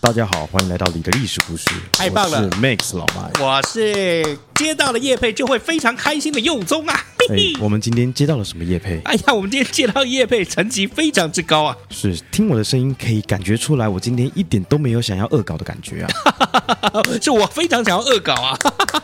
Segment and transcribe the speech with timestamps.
[0.00, 1.64] 大家好，欢迎来到你的历史故事。
[1.92, 6.94] 太棒了，我是 Max 老麦，我是接到了叶配就会非常开心的佑宗啊。
[7.18, 9.00] 嘿嘿哎，我们今天接到了什么叶配？
[9.04, 11.76] 哎呀，我们今天接到叶配，层级非常之高啊。
[11.90, 16.10] 是，听我的声音可以感觉出来，我今天一点都没有想要恶搞的感觉啊。
[17.20, 18.56] 是我非常想要恶搞啊。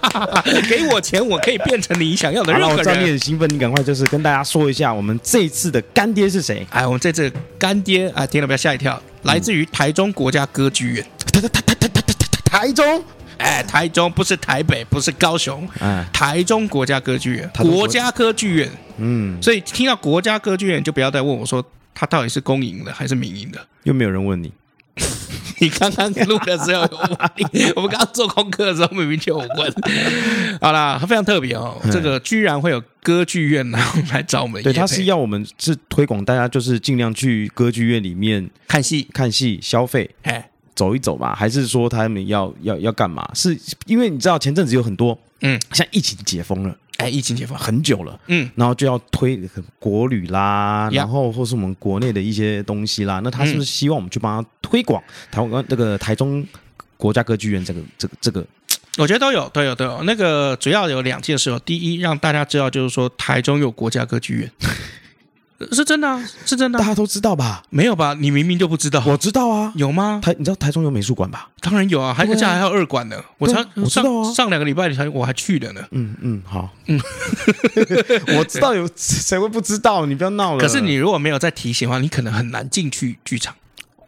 [0.68, 3.02] 给我钱，我可以变成你想要的任何人。
[3.02, 6.64] 你很兴奋，你赶快就是跟大家说一下，我们这一次的干爹是谁？
[6.70, 9.02] 哎，我们这次干爹啊，听了不要吓一跳。
[9.22, 11.06] 来自于台中国家歌剧院。
[11.32, 13.04] 台台台台台台台台台中。
[13.38, 24.52] 哎，台中不是台北，不是高雄，哎、台中国家歌剧院，国家歌剧院，嗯，所以听到国家歌剧院，就不要再问我说，它到底是公营的还是民营的，又没有人问你，
[25.62, 29.74] 你刚刚录的时候有问，我们刚刚做功课的时候明明就有问。
[30.60, 34.60] 好啦，非常特别哦，这个居然会有歌剧院然后来找我们。
[34.60, 41.32] 对，他是要我们是推广大家，就是尽量去歌剧院里面看戏、看戏、消费，哎，走一走嘛？
[41.32, 43.30] 还是说他们要要要干嘛？
[43.32, 46.76] 是因为你知道前阵子有很多，嗯，像疫情解封了。
[47.02, 49.40] 哎，疫情解放很久了，嗯，然后就要推
[49.78, 56.46] 国旅啦，然后或是我们国内的一些东西啦，那他是不是希望我们去帮他推广台湾这个台中
[56.96, 58.46] 国家歌剧院这个这个这个？
[58.98, 60.02] 我觉得都有都有都有。
[60.04, 64.50] 那个主要有两件事哦，第一让大家知道就是说台中有国家歌剧院。
[65.72, 67.62] 是真的啊，是真的，大家都知道吧？
[67.70, 68.14] 没有吧？
[68.18, 69.02] 你明明就不知道。
[69.06, 70.20] 我知道啊，有吗？
[70.22, 71.48] 台，你知道台中有美术馆吧？
[71.60, 73.16] 当然有啊，还而且还有二馆呢。
[73.38, 75.80] 我才我知道啊，上两个礼拜才我还去了呢。
[75.92, 77.00] 嗯嗯，好，嗯，
[78.38, 80.06] 我知道有谁会不知道？
[80.06, 80.58] 你不要闹了。
[80.58, 83.54] 可是你如果没有再提醒的话，你可能很难进去剧场。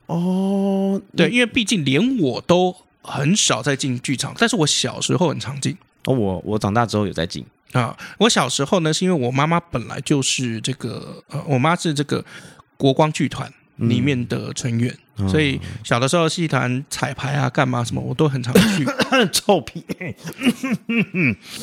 [0.06, 5.76] 哦，对，因为毕竟连我都很少在进剧场，但是我小时候很常进。
[6.04, 7.44] 哦，我我长大之后有在进。
[7.74, 12.24] 啊，我小时候呢，是因为我妈妈本来就是这个，呃，我妈是这个
[12.76, 14.96] 国光剧团里面的成员。
[15.16, 18.84] 嗯所以小的时候戏团彩排啊，干嘛什么，我都很常去。
[19.32, 19.84] 臭屁！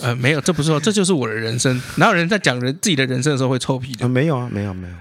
[0.01, 1.79] 呃，没有，这不是说，这就是我的人生。
[1.97, 4.07] 哪有人在讲人自己的人生的时候会臭屁的？
[4.07, 4.93] 没有啊，没有，没有。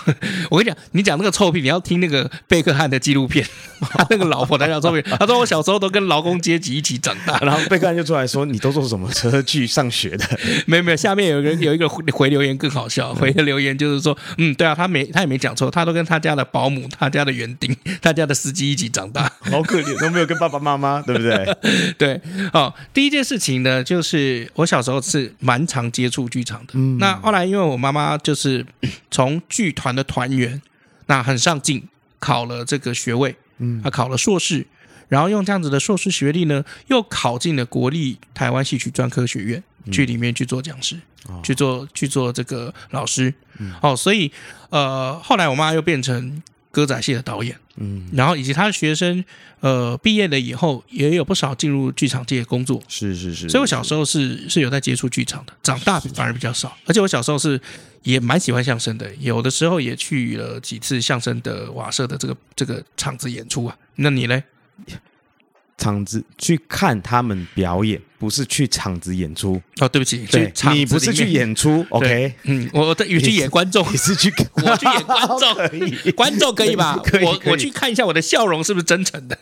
[0.50, 3.46] 我跟你讲，你讲那个臭屁，你要听那个贝克汉的纪录片，
[3.80, 5.02] 他 那个老婆才叫臭屁。
[5.02, 10.24] 他说我小时候都跟劳工阶级一起长大，然后贝克汉就出来说：“你都坐什么车去上学的？”
[10.66, 21.56] 没有没有，下面有一个有一个回留言更好笑，回的留言就是说：“嗯，对啊，他没他也没讲错，他都跟他家的保姆、他家的园丁。”他家的司机一起长大， 好可怜，都没有跟爸爸妈妈，对不对？
[21.98, 22.20] 对，
[22.52, 26.72] 哦，第一件事情呢，就是我小时候是蛮常接触剧场的。
[26.74, 28.64] 嗯，那后来因为我妈妈就是
[29.10, 30.60] 从剧团的团员，
[31.06, 31.86] 那很上进，
[32.18, 34.66] 考了这个学位，嗯，她考了硕士，
[35.08, 40.96] 然后用这样子的硕士学历呢，又考进了国立台湾戏曲专科学院，去里面去做讲师，
[41.28, 43.32] 嗯、去做去做这个老师。
[43.58, 44.30] 嗯、哦，所以
[44.70, 46.42] 呃，后来我妈又变成。
[46.72, 49.24] 歌仔戏的导演，嗯，然后以及他的学生，
[49.60, 57.60] 呃，毕业了以后也有不少进入剧场界工作，是是是，所以我小时候是是有在接触剧场的，长大反而比较少，而且我小时候是
[58.02, 64.44] 也蛮喜欢相声的，有的时候也去了几次相声的瓦舍的这个这个场子演出啊，那你嘞？
[65.80, 69.88] 场子去看他们表演，不是去场子演出哦。
[69.88, 72.34] 对不起，对，你不是去演出，OK？
[72.44, 77.00] 嗯，我我 去演观众，你是去，我去演观众，可以，观众可以吧？
[77.24, 79.38] 我我去看一下我的笑容是不是真诚的。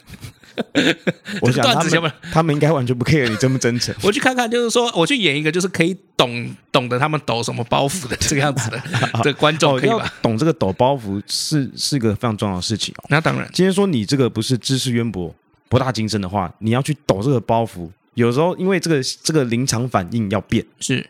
[1.40, 3.94] 我想他们他们应该完全不 care 你真不真诚。
[4.02, 8.82] 我去看看，就是说我去演一个就是可以懂懂得他们抖什么包袱的这个样子的
[9.22, 10.12] 这观众可以吧？
[10.20, 13.04] 懂这个抖包袱是是一个非常重要的事情哦。
[13.08, 15.32] 那当然，今天说你这个不是知识渊博。
[15.68, 21.08] 博大精深的话，你要去抖这个包袱，有时候因为这个这个临场反应要变，是，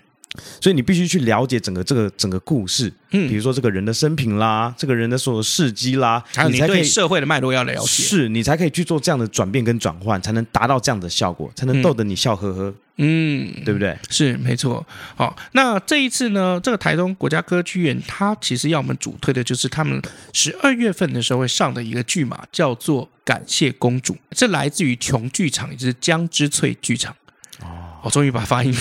[0.61, 12.69] 所以你必须去了解整个这个整个故事，嗯，比如说这个人的生平啦，这个人的所有事迹啦，还有你对社会的脉络要了解，是你才可以去做这样的转变跟转换，才能达到这样的效果，才能逗得你笑呵呵。
[12.69, 13.97] 嗯嗯，对不对？
[14.11, 14.85] 是没错。
[15.17, 20.03] 好，那这一次呢，这个台中国家歌剧院，它其实要我们主推的就是他们
[20.33, 27.15] 十二月份的时候会上的一个剧码，叫做《感谢公主》，这来自于琼剧场，也就是江之翠剧场。
[27.61, 28.75] 哦，我终于把发音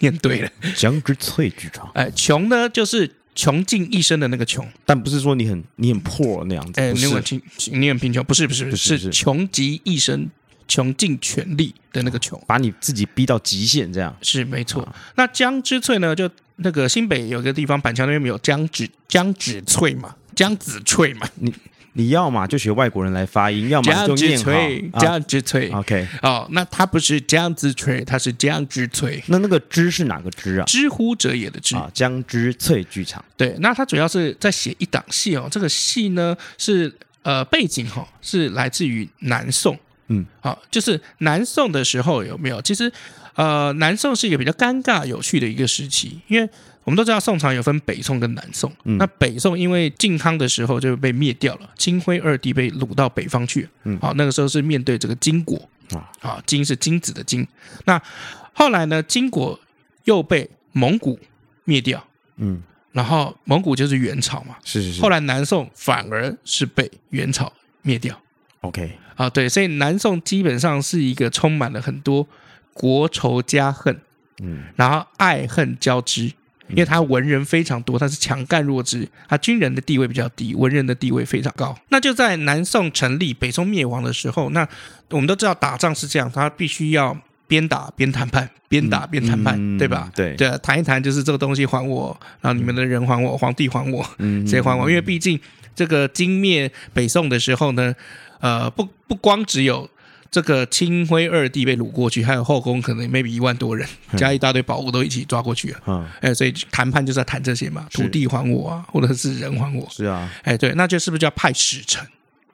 [0.00, 0.50] 念对了。
[0.76, 1.90] 江之翠剧场。
[1.94, 6.80] 哎，琼呢就是穷尽一生的那个穷，但不是说你很你很 poor 那样子。
[6.80, 7.40] 哎，你很贫，
[7.72, 10.28] 你很贫穷，不是不是不是，是穷极一生，
[10.72, 14.88] 穷尽全力的那个穷，把你自己逼到极限，这样是没错。
[15.16, 16.16] 那江之翠呢？
[16.16, 20.16] 就那个新北有个地方，板桥那边没有江子江子翠嘛？
[20.34, 21.28] 江子翠嘛？
[21.34, 21.52] 你。
[21.94, 24.38] 你要嘛就学外国人来发音，要么就念
[24.94, 24.98] 好。
[24.98, 26.08] 江之翠，OK。
[26.22, 29.22] 哦，那它不是江之翠，它是江之翠。
[29.26, 30.64] 那那个“之”是哪个“之”啊？
[30.64, 31.90] 知乎者也的“之”啊。
[31.92, 33.22] 江之翠剧场。
[33.36, 35.46] 对，那它主要是在写一档戏哦。
[35.50, 36.90] 这个戏呢是
[37.20, 39.78] 呃背景哈、哦、是来自于南宋。
[40.12, 42.60] 嗯，好、哦，就是南宋的时候有没有？
[42.62, 42.92] 其实
[43.34, 46.48] 呃，南宋是一个比较尴尬有趣的一个时期，因为。
[46.84, 55.56] 我们都知道宋朝有分北宋跟南宋，嗯、那北宋因为靖康的时候就被灭掉了，钦徽二帝被掳到北方去，嗯，好，那个时候是面对这个金国，
[55.92, 57.46] 啊，啊，金是金子的金，
[57.84, 58.02] 那
[58.52, 59.56] 后来呢，金国
[60.06, 61.16] 又被蒙古
[61.62, 62.04] 灭掉，
[62.38, 62.60] 嗯，
[62.90, 68.20] 然后蒙古就是元朝嘛，是是是，后来南宋反而是被元朝灭掉
[68.62, 72.26] ，OK，啊，对，所以南宋基本上是一个充满了很多
[72.72, 74.00] 国仇家恨，
[74.42, 76.32] 嗯，然后爱恨交织。
[76.68, 81.76] 因为他文人非常多，他是强干弱枝，他军人的地位比较低，文人的地位非常高。
[81.90, 84.66] 那就在南宋成立、北宋灭亡的时候，那
[85.10, 87.14] 我们都知道打仗是这样，他必须要
[87.46, 90.10] 边打边谈判，边打边谈判，嗯、对吧？
[90.14, 94.02] 对对，谈一谈就是这个东西还我，然后你们的人还我，皇帝还我，
[94.46, 94.88] 谁还我？
[94.88, 95.38] 因为毕竟
[95.74, 97.94] 这个金灭北宋的时候呢，
[98.42, 99.88] 呃，不不光只有。
[100.32, 103.86] 这个清辉二帝被掳过去，还有后宫可能 maybe 一万多人，
[104.16, 105.80] 加一大堆宝物都一起抓过去了。
[105.86, 109.86] 嗯，哎，所以谈判就是要谈这些嘛，土地还我啊，或者是人还我。
[109.90, 112.02] 是啊，哎，对，那就是不是就要派使臣？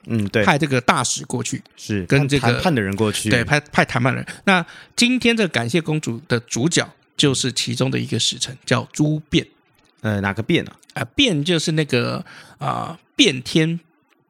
[0.08, 3.30] 嗯，对，派这个大使过去，是跟这个谈判的人过去。
[3.30, 4.26] 对，派派谈判人。
[4.42, 6.84] 那今天这个感谢公主的主角
[7.16, 9.46] 就是其中的一个使臣，叫朱弁。
[10.00, 10.72] 呃，哪个弁呢？
[10.94, 12.24] 啊，弁就是那个
[12.58, 13.78] 啊，变天。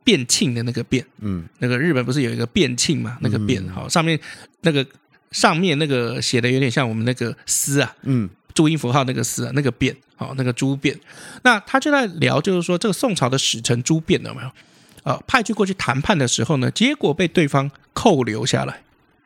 [0.09, 3.19] 弁庆的那个变，嗯，那个日本不是有一个变庆嘛？
[3.21, 4.19] 那个变，好，上面
[4.63, 4.87] 那个
[5.33, 10.99] 上面那个写的有点像我们那个丝啊，嗯，注音符号那个丝啊，那个变，好，那个朱变。
[11.43, 14.51] 那他就在聊，就是说这个宋朝的使臣朱变有没有？
[15.03, 18.81] 呃，派去过去谈判的时候呢，结果被对方扣留下来，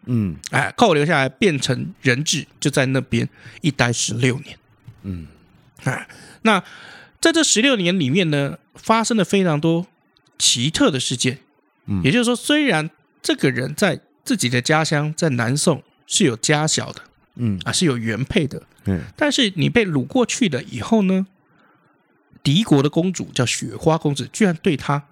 [0.07, 3.29] 嗯，哎，扣留下来变成人质，就在那边
[3.61, 4.59] 一待十六年，
[5.05, 5.29] 嗯，
[5.85, 6.09] 哎，
[6.43, 6.61] 那
[7.21, 9.87] 在这十六年里面呢，发生了非常多。
[10.43, 11.39] 奇特的事件，
[11.87, 12.91] 嗯，也就是说，虽然
[13.23, 17.01] 这个人在自己的家乡在南宋是有家小的，
[17.37, 17.61] 嗯。
[17.65, 21.29] 啊是有原配的，嗯，但是你被掳过去了以后呢，
[22.43, 25.05] 敌国的公主叫雪花公子，居然对他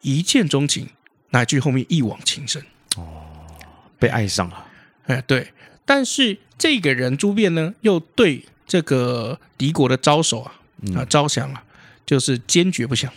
[0.00, 0.88] 一见钟情，
[1.30, 2.60] 乃至后面一往情深，
[2.96, 3.46] 哦，
[4.00, 4.66] 被爱上了，
[5.06, 5.52] 哎对，
[5.84, 10.52] 但是这个人朱弁呢，又对这个敌国的招手啊
[10.96, 11.62] 啊招降啊，
[12.04, 13.12] 就是坚决不降。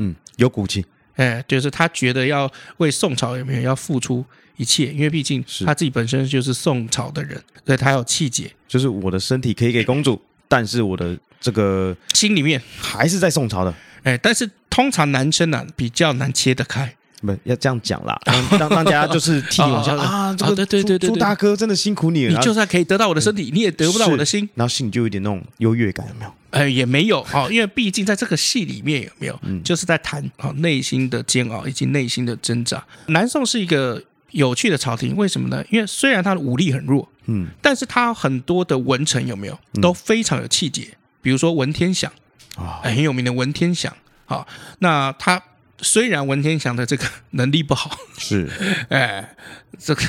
[0.00, 4.24] 嗯，有骨气，哎，就是他觉得要为宋朝有没有要付出
[4.56, 8.50] 一切，因为毕竟他自己本身就是宋朝的人，所以他有气节。
[8.66, 13.74] 就是我的身体可以给公主，但是我的这个心里面还是在宋朝的。
[14.04, 16.94] 哎，但是通常男生呢、啊、比较难切得开。
[17.20, 18.16] 不要这样讲啦，
[18.58, 22.38] 让大家就是替你想 啊，这个对对对对，朱大哥真的辛苦你了。
[22.38, 24.48] 你就算可以得到我的身体，你也得不到我的心。
[24.54, 26.32] 然后心里就有点那种优越感，有没有？
[26.50, 32.82] 呃，也没有哦，因为毕竟在这个戏里面有没有，就是在谈哦内心的煎熬以及内心的挣扎。
[33.06, 35.64] 南宋是一个有趣的朝廷，为什么呢？
[35.70, 40.86] 因为虽然他的武力很弱，嗯，但是他很多的文臣有没有都非常有气节，
[41.20, 42.10] 比如说文天祥
[42.56, 43.92] 啊，很有名的文天祥
[44.26, 44.46] 啊，
[44.78, 45.42] 那他。
[45.80, 48.48] 虽然文天祥的这个能力不好，是，
[48.90, 49.36] 哎，
[49.78, 50.02] 这个，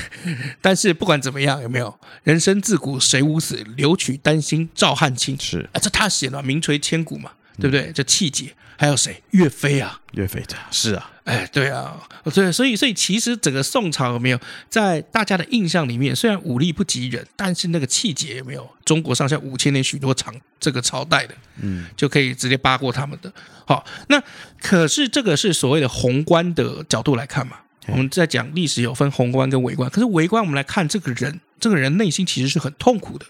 [0.60, 5.38] 但是不管怎么样，有没有人生自古谁无死，留取丹心照汗青？
[5.38, 7.92] 是，哎，这他写了名垂千古嘛，对不对？
[7.92, 8.54] 这气节。
[8.80, 9.22] 还有谁？
[9.32, 12.00] 岳飞啊，岳飞的，是啊，哎，对啊，
[12.32, 18.66] 对，所以，所以其实整个宋朝有没有在大家的印象里面，虽然武力不及人，但是那个气节有没有？
[18.86, 23.30] 中国上下五千年许多长这个朝代的，嗯，就可以直接扒过他们的。
[23.66, 24.18] 好，那
[24.58, 27.58] 可是这个是所谓的宏观的角度来看嘛？
[27.88, 33.26] 我们在讲历史有分宏观跟微观，可是微观我们来看这个人，这个人内心其实是很痛苦的。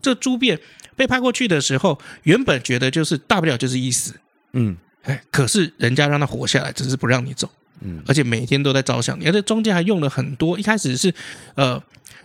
[0.00, 0.58] 这朱变
[0.96, 4.14] 被派过去的时候，原本觉得就是大不了就是一死，
[4.54, 4.78] 嗯。
[5.04, 7.48] 哎，可是人家让他活下来，只是不让你走，
[7.80, 11.12] 嗯，而且每天都在照相，而且中间还用了很多，一开始是
[11.54, 11.82] 呃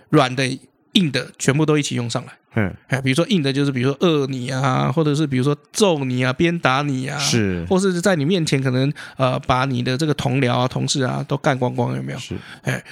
[0.10, 0.48] 软的、
[0.94, 12.20] 硬的，全部都一起用上来，嗯，哎，比如说硬的，就是比如说饿你啊，或者是比如说揍你啊、鞭打你啊，是，或是在你面前可能呃把你的这个同僚啊、同事啊都干光光，有没有？
[12.20, 12.84] 是，哎，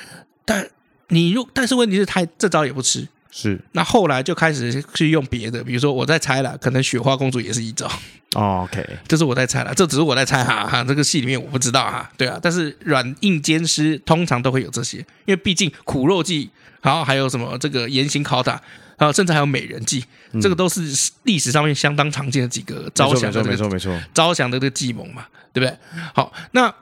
[0.46, 0.68] 但
[1.08, 3.08] 你如但是问题是他这招也不吃，
[3.40, 3.60] 是。
[3.74, 7.88] 那后来就开始去用别的，比如说我在猜了，可能雪花公主也是一招。
[8.34, 10.84] 哦、OK，这是我在猜了，这只是我在猜哈 哈。
[10.84, 12.40] 这个戏里面我不知道哈，对啊。
[12.42, 16.50] 但是软硬兼施通常都会有这些，因为毕竟苦肉计，
[16.82, 18.60] 然后还有什么这个严刑拷打，
[18.98, 20.82] 然后甚至还有美人计，嗯、这个都是
[21.24, 25.78] 历史上面相当常见的几个招降的、这个，没错没错没错，招降的这个计谋嘛，对不对？
[26.14, 26.74] 好，那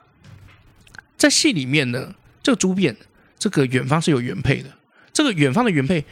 [1.18, 2.96] 在戏里面呢，这个朱变，
[3.38, 4.70] 这个远方是有原配的，
[5.14, 6.04] 这个远方的原配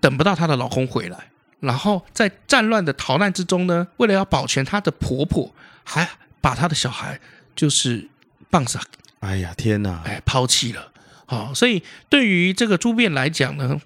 [0.00, 1.30] 等不到她的老公回来。
[1.60, 6.08] 然后在战乱的逃难之中呢，为了要保全她的婆婆，还
[6.40, 7.18] 把她的小孩
[7.54, 8.08] 就是
[8.50, 8.80] 棒杀。
[9.20, 10.02] 哎呀，天哪！
[10.04, 10.92] 哎，抛弃了。
[11.24, 13.80] 好、哦，所以对于这个朱变来讲呢，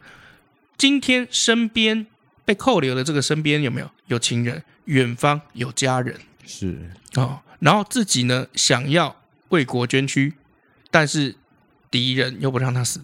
[0.76, 2.07] 今天身边
[2.45, 4.62] 被扣留的这个身边有没有有情人？
[4.87, 7.40] 远方有家人，是啊、哦。
[7.61, 9.14] 然后自己呢想要
[9.50, 10.35] 为国捐躯，
[10.90, 11.37] 但是
[11.90, 13.00] 敌人又不让他死。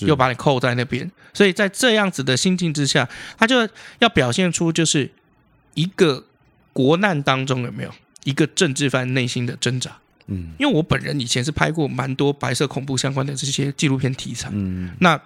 [0.00, 3.08] 又把你扣在那边，所以在这样子的心境之下，
[3.38, 3.68] 他就
[3.98, 5.10] 要表现出就是
[5.74, 6.24] 一个
[6.72, 7.94] 国难当中有没有
[8.24, 9.98] 一个政治犯内心的挣扎。
[10.26, 14.48] 嗯，因为我本人以前是拍过蛮多白色恐怖相关的这些纪录片题材。
[14.52, 15.20] 嗯，那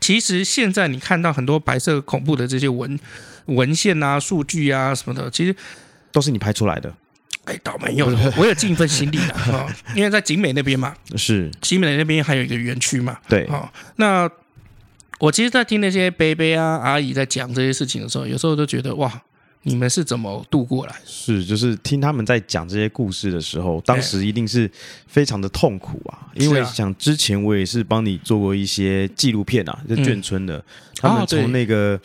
[0.00, 2.98] 其实现在你看到很多白色恐怖的这些文
[3.46, 5.54] 文献啊、数据啊什么的，其实
[6.10, 6.94] 都是你拍出来的。
[7.44, 11.50] 哎，倒没有， 我有尽一份心力的啊， 因为在景美那边嘛，是。
[11.60, 14.28] 景美那边还有一个园区嘛，对，好，那
[15.20, 19.22] 我其实，在听那些伯伯啊、阿姨在讲这些事情的时候，有时候都觉得哇，
[19.62, 20.94] 你们是怎么度过来？
[21.04, 24.70] 是，就是听他们在讲这些故事的时候，当时一定是
[25.06, 30.62] 非常的痛苦啊，因为想之前我也是帮你做过一些纪录片啊，就眷村的，
[30.96, 31.98] 他们从那个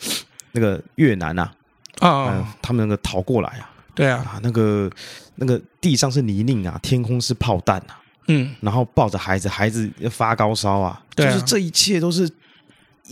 [0.52, 1.52] 那个越南啊，
[2.00, 3.68] 啊，他们那个逃过来啊。
[3.92, 4.88] 对啊，啊，那个
[5.40, 12.30] 那个地上是泥泞啊，天空是炮弹啊，嗯，然后抱着孩子，孩子要发高烧啊，对啊，就是这一切都是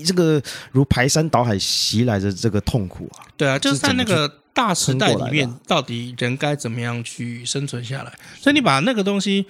[0.04, 3.24] 这个如排山倒海袭来的这个痛苦啊。
[3.38, 8.12] 对啊，就是在那个大时代里面，到底人该怎么样去生存下来？
[8.38, 9.46] 所以你把那个东西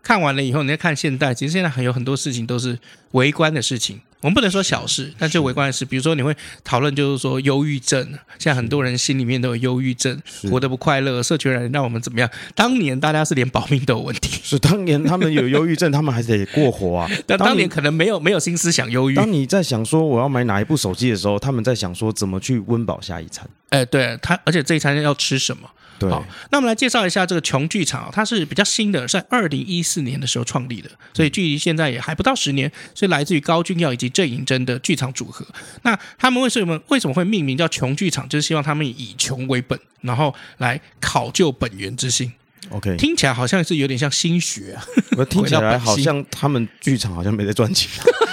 [0.00, 2.78] 看完了以后，你再看现代，其实现在还有很多事情都是
[3.10, 4.00] 围观的事情。
[4.20, 8.04] 我们不能说小事，但就微观的事，比如说你会讨论，就是说忧郁症，
[8.38, 10.20] 现在很多人心里面都有忧郁症，
[10.50, 12.28] 活得不快乐，社群人让我们怎么样？
[12.56, 17.08] 当年大家是连保命都有问题， 是当年他们有忧郁症，他们还是得过活啊。
[17.26, 19.14] 但当年可能没有没有心思想忧郁。
[19.14, 23.48] 当你在想说我要买哪一部手机的时候，他们在想说怎么去温饱下一餐。
[23.68, 25.68] 哎，对他，而且这一餐要吃什么？
[25.98, 35.46] 对，好，那我们来介绍一下这个琼剧场，它是比较新的，在二零一四年的时候创立的，所以距离现在也还不到十年，所以来自于高俊耀以及郑银珍的剧场组合。
[35.82, 38.28] 那他们为什么为什么会命名叫琼剧场？
[38.28, 42.32] 就是希望他们以穷为本，然后来考究本源之心。
[42.70, 44.84] OK，听起来好像是有点像心学啊，
[45.16, 47.90] 我 听起来好像他们剧场好像没在赚钱，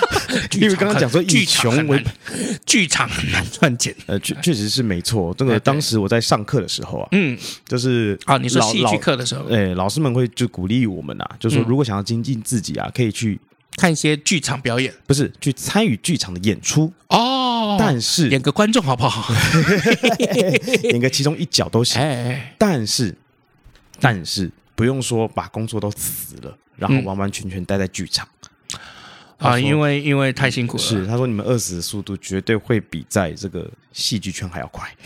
[0.59, 2.03] 因为刚刚讲说以穷为，
[2.65, 3.95] 剧场很难赚钱。
[4.07, 5.33] 呃，确确实是没错。
[5.37, 7.37] 这个当时我在上课的时候啊，嗯，
[7.67, 13.39] 就是啊，你说戏剧课的时候，哎，老师们会就鼓励我们啊，就说如果想要精进自己啊，可以去
[13.77, 17.77] 看一些剧场表演，不是去参与剧场的演出哦。
[17.79, 19.33] 但是演个观众好不好？
[20.83, 22.01] 演个其中一角都行。
[22.57, 23.15] 但是。
[23.99, 28.27] 但是不用说把工作都辞了，然后完完全全待在剧场、
[28.71, 30.83] 嗯、啊，因为因为太辛苦了。
[30.83, 34.89] 是，他说你们饿死的速度绝对会比在这个戏剧圈还要快。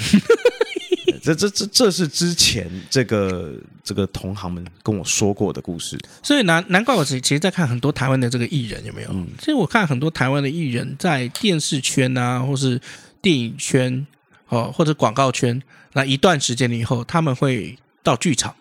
[1.21, 3.53] 这这这这是之前这个
[3.83, 9.09] 这个同行们跟我说过的故事，所以难难怪我其其实在看很多台湾的这个艺人有没有？
[9.11, 12.79] 嗯、其实我看很多台湾的艺人，在电视圈啊，或是
[13.21, 14.07] 电影圈
[14.47, 18.55] 哦，或者广告圈，那一段时间以后，他们会到剧场。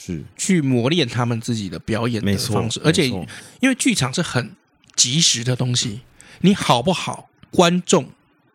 [0.00, 0.24] 是。
[0.36, 4.54] 去磨练他们自己的表演的方式，而且因为剧场是很
[4.94, 6.02] 及时的东西，
[6.42, 8.08] 你好不好，观众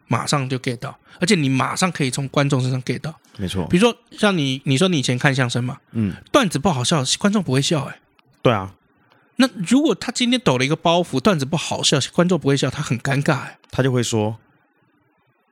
[0.08, 3.68] 马上就 get 到，而且你马上可以从观众身上 get 到，没错。
[3.68, 8.00] 比如说像你，你说你以前看相声嘛，嗯，段子不好笑，观众不会笑，哎，
[8.42, 8.76] 对啊。
[9.36, 14.38] 那如果他今天抖了一个包袱，段子不好笑，观众不会笑，他很尴尬，哎，他就会说：“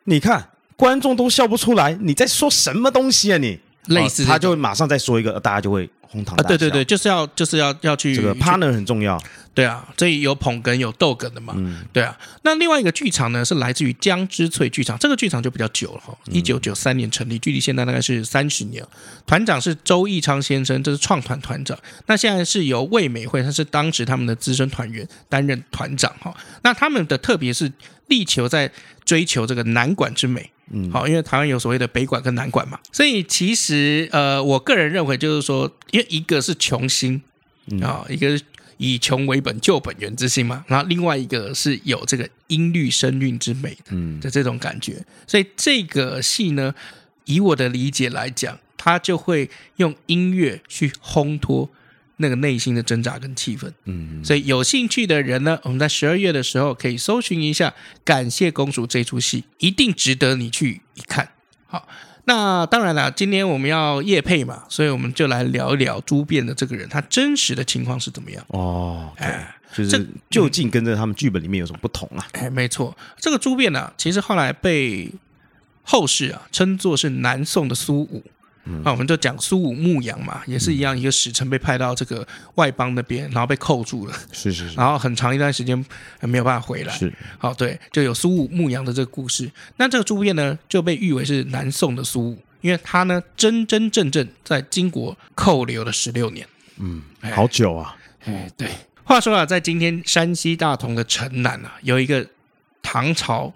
[0.05, 6.50] 你看，观众都笑不出来，你在说什么东西啊你？”类似，他就马上再说一个，大家就会哄堂大笑。
[6.50, 9.22] 对对对，就是要就是要要去这个 partner 很重要。
[9.53, 11.53] 对啊，这里有捧哏有逗哏的嘛。
[11.58, 12.18] 嗯，对啊。
[12.44, 18.82] 那另外一个剧场呢，是来自于江之翠剧场，这个剧场就比较久了哈，一九九三年成立，距离现在大概是三十年。
[19.25, 21.77] 团长是周义昌先生，这是创团团长。
[22.06, 26.34] 那现在是由魏美惠，他是当时他们的资深团员担任团长哈。
[26.63, 27.70] 那他们的特别是
[28.08, 28.72] 力求在
[29.03, 30.50] 追求这个南管之美。
[30.74, 37.22] 嗯，好，因为台湾有所谓的北管跟南管嘛，所以其实呃，我个人认为就是说，因为一个是穷心
[37.81, 38.39] 啊，一个
[38.77, 40.65] 以穷为本，救本源之心嘛。
[40.67, 45.05] 然后另外一个是有这个音律声韵之美的，嗯，的这种感觉。
[45.27, 46.74] 所以这个戏呢，
[47.25, 51.70] 以我的理解来讲，它就会用音乐去烘托
[52.17, 53.72] 那个内心的挣扎跟气氛。
[53.86, 57.70] 嗯，所以有兴趣的人呢，我们在十二月的时候可以搜寻一下
[58.03, 61.29] 《感谢公主》这出戏，一定值得你去一看。
[61.67, 61.88] 好。
[62.25, 68.46] 那当然了，今天我们要夜配嘛，所以我们就来聊一聊朱变的这个人，他真实的情况是怎么样？
[68.50, 72.28] 哦，哎，就是究竟跟着他们剧本里面有什么不同啊？
[72.34, 75.12] 哎，没错，这个朱变呢、啊，其实后来被
[75.84, 78.24] 后世啊称作是南宋的苏武。
[78.65, 85.86] 嗯、那我们就讲苏武牧羊嘛，也是一样，一个使臣被派到这个外邦那边，然后被扣住了，是是是，然后很长一段时间
[86.22, 89.51] 没有办法回来，是，好对，就有苏武牧羊的这个故事。
[89.77, 97.01] 那这个朱变呢，就被誉为是南宋的苏武，因为他呢真真正正在金国扣留了十六年，嗯，
[97.34, 98.70] 好久啊，哎，对。
[99.03, 102.25] 话说啊，在今天山西大同的城南啊，有一个
[102.84, 103.51] 唐朝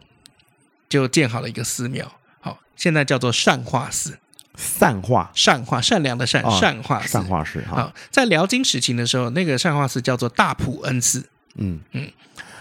[0.90, 4.18] 就建好了一个寺庙，好，现在叫做善化寺。
[4.58, 7.64] 善化，善化，善良的善，哦、善化寺，善化寺。
[7.68, 11.28] 好，在辽金时期的时候，那个善化寺叫做大普恩寺。
[11.56, 12.12] 嗯嗯，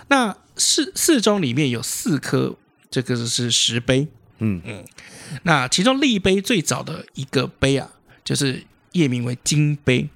[0.08, 2.56] 那寺寺中里面有四颗，
[2.90, 4.08] 这个是石碑。
[4.38, 4.84] 嗯嗯，
[5.44, 7.88] 那其中立碑最早的一个碑啊，
[8.24, 10.08] 就是夜名为金碑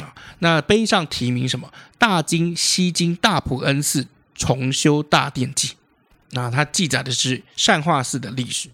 [0.00, 0.14] 啊。
[0.38, 1.72] 那碑上题名什么？
[1.98, 5.72] 大金西金大普恩寺重修大殿记。
[6.30, 8.68] 那它记载的是善化寺的历史。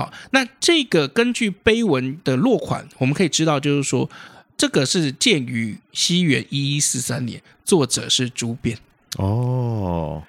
[0.00, 4.08] 好，那这个根据碑文的落款，我们可以知道，就是说，
[4.56, 8.78] 这个是建于西元一一四三年，作者是朱变。
[9.18, 10.22] 哦，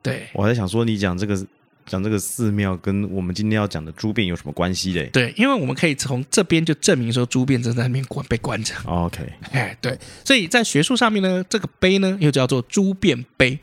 [0.00, 1.46] 对，我还在想说，你讲这个
[1.84, 5.10] 讲这个寺庙跟我们今天要讲的朱变有什么关系嘞？
[5.12, 8.74] 对，因为我们可以从这边就证明说，朱变正在那边关被关着。
[8.86, 13.58] OK，哎，对，所以在学术上面呢，这个碑呢又叫做朱变碑。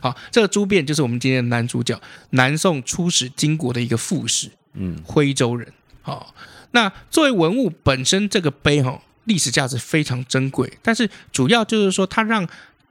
[0.00, 2.00] 好，这个朱变就是我们今天的男主角，
[2.30, 4.52] 南宋出使金国的一个副使。
[4.74, 5.66] 嗯，徽州人，
[6.00, 6.32] 好，
[6.70, 10.72] 那作为文物本身，这个碑哈，历史价值非常珍贵。
[10.80, 12.48] 但是主要就是说，它让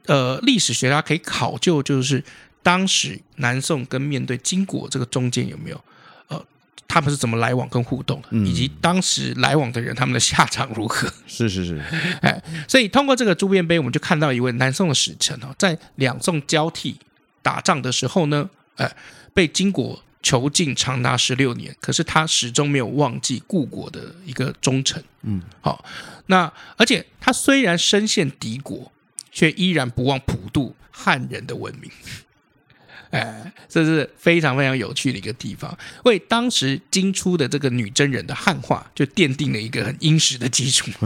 [0.08, 2.22] 呃历史学家可以考究，就是
[2.62, 5.82] 当时南宋跟面对金国这个中间有没有
[6.28, 6.46] 呃，
[6.86, 11.08] 他们是怎么来往跟互动的，以及当时来往的人他们的下场如何？
[11.26, 11.82] 是是是，
[12.22, 17.00] 哎，所以通过这个朱变碑，我们就看到一位南宋的使臣哦，在两宋交替
[17.42, 18.94] 打仗的时候呢，哎，
[19.34, 20.04] 被金国。
[20.22, 25.02] 囚禁长达十六年，可是他始终没有忘记故国的一个忠诚。
[25.24, 25.84] 嗯，好，
[26.28, 28.92] 那而且他虽然身陷敌国，
[29.32, 31.90] 却依然不忘普渡汉人的文明。
[33.12, 40.92] 哎，这是非常非常有趣的一个地方，为当时金初的这个女真人的汉化就奠定了一个很殷实的基础。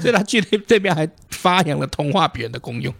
[0.00, 2.94] 所以他去那这边还发扬了同化别人的功用。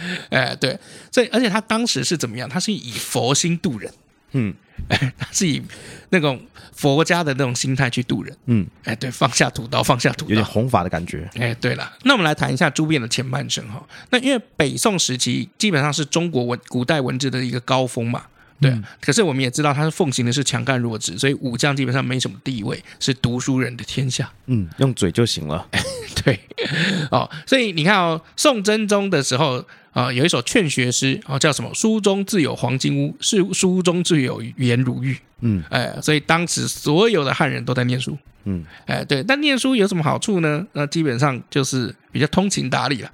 [0.30, 0.78] 哎，对，
[1.10, 2.48] 所以而且他当时是怎么样？
[2.48, 3.92] 他是以佛心度人，
[4.32, 4.54] 嗯，
[4.88, 5.62] 哎，他是以
[6.10, 6.40] 那种
[6.72, 11.28] 佛家的那种心态去度人，嗯，哎，对，放下屠刀，放下屠刀，有点弘法的感觉。
[11.34, 13.84] 哎，对了，那我们来谈一下朱辩的前半生哈。
[14.10, 18.24] 那因为北宋时期基本上是中国文古代文字的一个高峰嘛，
[18.62, 18.70] 对。
[18.70, 24.32] 嗯、可是我们也知道，他是奉行的是强干弱枝，所以武将基本上没什么地位，是读书人的天下。
[24.46, 25.66] 嗯，用嘴就行了。
[26.24, 26.40] 对，
[27.10, 29.62] 哦，所以你看哦，宋真宗的时候。
[29.92, 31.70] 啊，有一首劝学诗啊，叫什么？
[31.74, 35.14] 书中自有黄金屋，是书中自有颜如玉。
[35.40, 38.16] 嗯，哎，所以当时所有的汉人都在念书。
[38.44, 40.66] 嗯，哎，对，但念书有什么好处呢？
[40.72, 43.10] 那基本上就是比较通情达理了，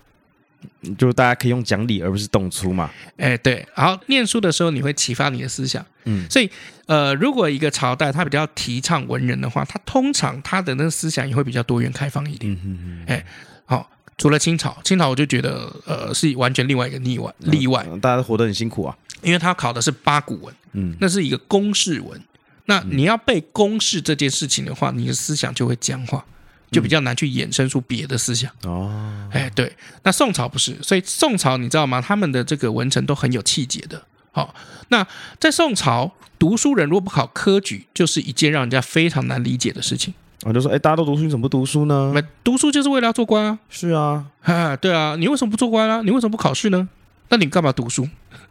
[0.97, 2.91] 就大家可以用讲理而不是动粗嘛。
[3.17, 5.85] 哎，对，然后念书的时候你会启发你的思想。
[6.05, 6.51] 嗯，所以
[6.87, 12.53] 呃，如果一个朝代它比较提倡文人的话，它通常它的那个思想也会比较多元开放一点。
[12.53, 13.25] 嗯嗯嗯，哎，
[13.65, 13.91] 好。
[14.21, 17.33] 除了清朝，清朝我就觉得，呃，是完全另外一个例外。
[17.39, 18.93] 例外，大家都活得很辛苦啊，
[19.23, 22.21] 因为他考的是八股文，嗯，那是一个公式文。
[22.65, 26.25] 那你要背公式这件事情的话，你的思想就会僵化，
[26.71, 28.51] 就比较难去衍生出别的思想。
[28.65, 29.75] 哦，哎，对。
[30.03, 32.01] 那宋朝不是，所以宋朝你知道吗？
[32.01, 34.03] 他们的这个文臣都很有气节的。
[34.33, 34.55] 好，
[34.89, 35.07] 那
[35.41, 40.15] 在宋朝，读书人如果不考科举，就是一件让人家非常难理解的事情。
[40.43, 42.13] 我就说，哎，大家都读书，你怎么不读书呢？
[42.15, 43.59] 没读书就是为了要做官啊！
[43.69, 46.03] 是啊，哈，对啊，你为什么不做官啊？
[46.05, 46.89] 你为什么不考试呢？
[47.31, 48.09] 那你干嘛读书？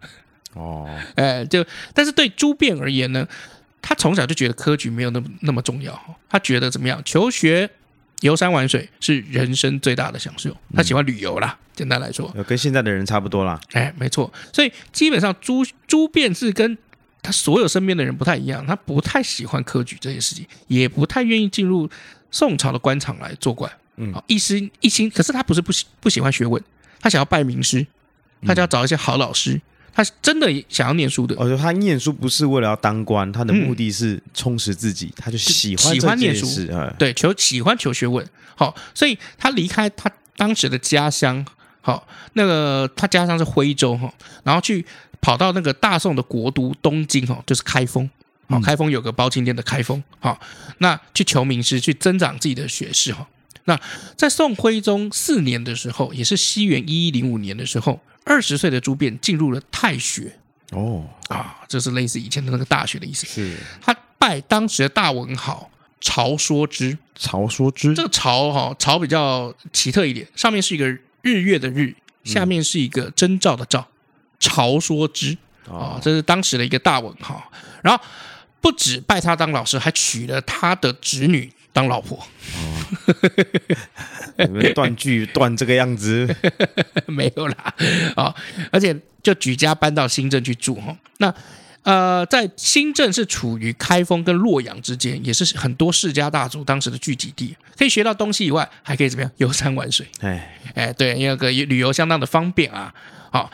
[0.54, 3.26] 哦，哎，就但是对朱变而言呢，
[3.82, 7.02] 他从小就觉得科举没有那么那么重要，他觉得怎么样？
[7.06, 7.70] 求学、
[8.22, 10.56] 游山玩水是人生最大的享受。
[10.74, 13.60] 他喜欢旅游啦，嗯、简单来说，跟现在的人差不多啦。
[13.74, 16.78] 哎，没错，所以基本上朱朱变是跟。
[17.24, 21.90] 他所有身边的人不太一样，他不太喜欢科举这些事情，也不太愿意进入
[22.32, 23.70] 宋朝的官场来做官。
[23.98, 26.64] 嗯，一心一心，可是他不是不喜不喜欢学问，
[27.02, 27.86] 他想要拜名师，
[28.44, 29.60] 他就要找一些好老师。
[29.98, 36.46] 他真的想要念书的，哦，他念书不是为了要当官，他的目的是充实自己，他就喜欢喜欢念书，
[37.00, 38.24] 对，求喜欢求学问。
[38.56, 41.44] 好，所以他离开他当时的家乡，
[41.82, 44.86] 好，那个他家乡是徽州哈，然后去
[45.20, 48.08] 跑到那个大宋的国都东京哈，就是开封，
[48.48, 50.40] 好，开封有个包青天的开封，好，
[50.78, 53.28] 那去求名师，去增长自己的学识哈。
[53.66, 53.80] 那
[54.16, 58.00] 在宋徽宗四年的时候，也是西元一一零五年的时候。
[58.28, 60.38] 二十岁的朱变进入了太学
[60.72, 63.26] 哦啊，这是类似以前的那个大学的意思。
[63.26, 66.98] 是他拜当时的大文豪曹说之。
[67.16, 70.88] 曹说之这个曹哈曹比较奇特一点，上面是一个
[71.22, 73.88] 日月的日，下面是一个征兆的兆。
[74.40, 75.36] 曹说之
[75.68, 77.52] 啊，这是当时的一个大文豪。
[77.82, 78.04] 然后
[78.62, 82.28] 不止拜他当老师，还娶了他的侄女当老婆。
[84.38, 86.28] 你们断句断这个样子，
[87.08, 87.56] 没有啦
[88.16, 88.36] 啊、哦！
[88.72, 90.96] 而且就举家搬到新镇去住哈。
[91.18, 91.34] 那
[91.84, 100.06] 呃，在新镇是处于开封跟洛阳之间，也是很多世家大族当时的聚集地，可以学到东西以外，还可以怎么样游山玩水？
[100.20, 102.94] 哎哎，对，因为个旅游相当的方便啊。
[103.32, 103.52] 好、哦，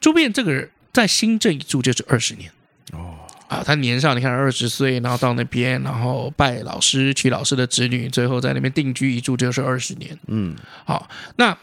[0.00, 2.50] 朱变这个人在新镇一住就是二十年
[2.92, 3.23] 哦。
[3.54, 10.18] 啊，他年少，你看二十岁，然后到那边，然后拜老师，娶老师的侄女，最后在那边定居一住就是二十年。
[10.26, 11.56] 嗯，好，那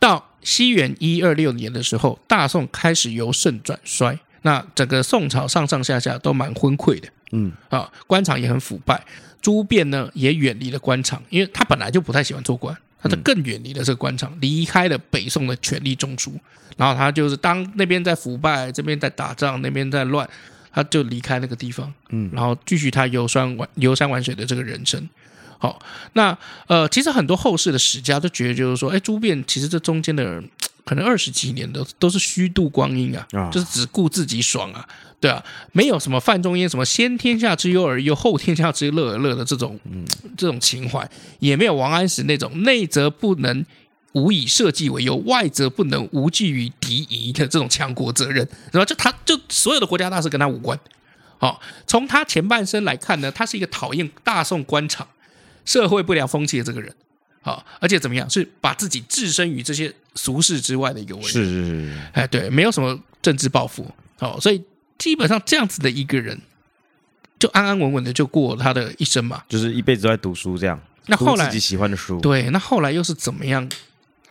[0.00, 7.08] 到西元一二六年的时候，大宋开始由盛转衰，那整个宋朝上上下下都蛮昏聩的。
[7.30, 9.00] 嗯，啊，官场也很腐败，
[9.40, 16.32] 朱变呢也远离了官场，因为他本来就不太喜欢做官，他就更远离了这个官场，离开了北宋的权力中枢，
[16.76, 20.28] 然后他就是当那边在腐败，这边在打仗，那边在乱。
[20.78, 25.08] 他就离开那个地方，嗯，然后继续他游山玩游山玩水的这个人生。
[25.58, 26.38] 好，那
[26.68, 30.48] 呃，其实很多后世的史家都觉得，就是说，哎，朱变其实这中间的人
[30.86, 34.86] 可能二十几年都都是虚度光阴啊，啊就是只顾自己爽啊，
[35.18, 41.10] 对啊，没有什么范仲淹什么先天下之忧而忧，后天下之乐而乐的这种，嗯，这种情怀，
[41.40, 43.66] 也没有王安石那种内则不能。
[44.12, 50.78] 无以社稷为忧，外则不能无惧于敌夷的这种强国责任，然后就他就所有的国家大事跟他无关。
[51.38, 55.06] 好，从他前半生来看呢，他是一个讨厌大宋官场、
[55.64, 56.92] 社会不良风气的这个人。
[57.40, 61.22] 好，而且怎么样，是把自己置身于这些俗世之外的一个人。
[61.22, 63.88] 是是是，哎，对，没有什么政治抱负。
[64.18, 64.62] 好，所以
[64.98, 66.40] 基本上这样子的一个人，
[67.38, 70.78] 就安安稳稳的就过他的一生嘛，就是一辈子都在读书这样。
[71.06, 73.66] 那后来自己喜欢的书，对，那后来又是怎么样？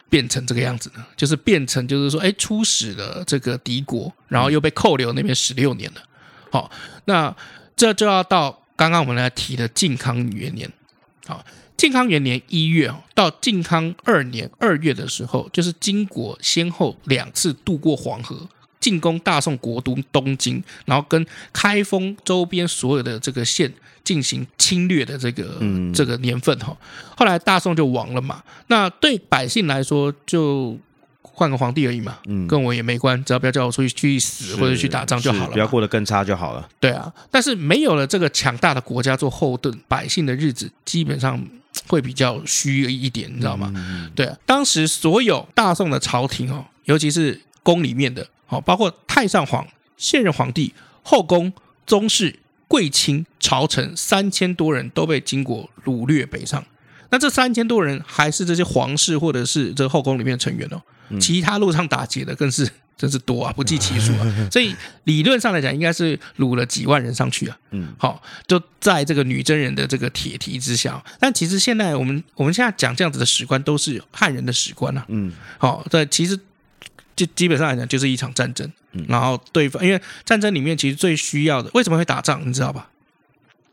[0.10, 1.06] 变成这个样子呢？
[1.16, 6.02] 就是变成，就是说，哎，出使了这个敌国，然后又被扣留那边十六年了。
[6.50, 6.72] 好，
[7.06, 7.36] 那
[7.76, 10.72] 这就要到刚刚我们来提的靖康元年。
[11.26, 18.48] 好，靖康元年一月到靖康二年二月的时候，就是金国先后两次渡过黄河，
[18.80, 23.74] 进攻大宋国都东京，然后跟开封周边所有的这个县。
[24.08, 26.74] 进行侵略的这个、嗯、这个年份哈，
[27.18, 28.42] 后来大宋就亡了嘛。
[28.68, 30.78] 那对百姓来说，就
[31.22, 36.70] 换个皇帝而已嘛，嗯，跟我也没关，只要不要叫我出去去死或者去打仗就好了，不要过得更差就好了。
[36.80, 41.46] 对啊，但是没有了这个强大的国家做后盾，百姓的日子基本上
[41.88, 43.70] 会比较虚一点，你知道吗？
[43.76, 49.68] 嗯、对啊，当时所有大宋的朝廷哦，尤其是宫里面的哦，包括太上皇、
[49.98, 51.52] 现任皇帝、后宫、
[51.86, 52.40] 宗室。
[52.68, 56.64] 贵亲朝臣三千多人都被金国掳掠北上，
[57.10, 60.82] 那这三千多人还是这些皇室或者是这后宫里面的成员哦，
[61.20, 64.26] 其他路上打劫的更是真是多啊，不计其数啊。
[64.52, 64.76] 所以
[65.06, 67.58] 理论上来讲，应该是掳了几万人上去啊。
[67.72, 71.02] 嗯，好，就在这个女真人的这个铁蹄之下。
[71.20, 75.06] 但其实现在我们我们现在讲这样子的史官，都是汉人的史官啊。
[75.10, 76.38] 嗯，好，这，其实
[77.16, 78.70] 就基本上来讲，就是一场战争。
[79.08, 82.42] 然后对方，因为战争里面其实最需要的，为什么会打仗？
[82.48, 82.90] 你知道吧？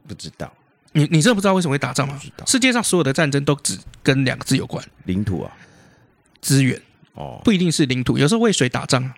[0.07, 0.53] 不知道。
[0.93, 2.21] 你你真的不知道为什么会打仗吗？
[2.47, 5.51] 世界上所有的战争都只跟两个字有关：领土啊，
[6.41, 6.81] 资源。
[7.15, 9.13] 哦，不一定是领土，有时候为谁打仗？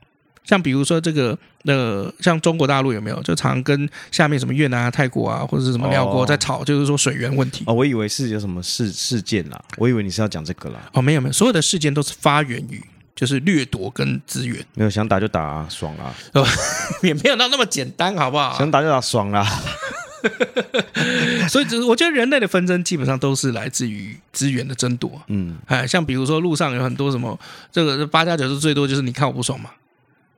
[0.44, 3.22] 像比如说这个，呃，像中国大陆有没有？
[3.22, 7.64] 就常跟下面什么越南啊、泰国啊，或者是什么寮国在吵，就是说水源问题。
[7.66, 10.88] 哦，我以为是有什么事事件啦，我以为你是要讲这个啦。
[10.92, 12.82] 哦，没有没有，所有的事件都是发源于。
[13.16, 16.14] 就是掠夺跟资源，没有想打就打啊，爽啊，
[17.02, 18.56] 也没有到那么简单，好不好？
[18.58, 19.44] 想打就打，爽啦。
[21.48, 25.22] 所以，只是我觉得人类的纷争基本上都是来自于资源的争夺。
[25.28, 27.38] 嗯，哎，像比如说路上有很多什么，
[27.72, 29.70] 这个八加九是最多，就是你看我不爽嘛，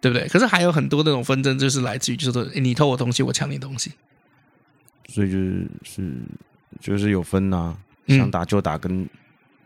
[0.00, 0.28] 对不对？
[0.28, 3.92] 可是还有很多那种纷争，就是来自于就是你偷我东西，我抢你东西。
[5.08, 6.12] 所以就是是
[6.80, 7.76] 就是有分呐、啊，
[8.08, 9.08] 想打就打跟。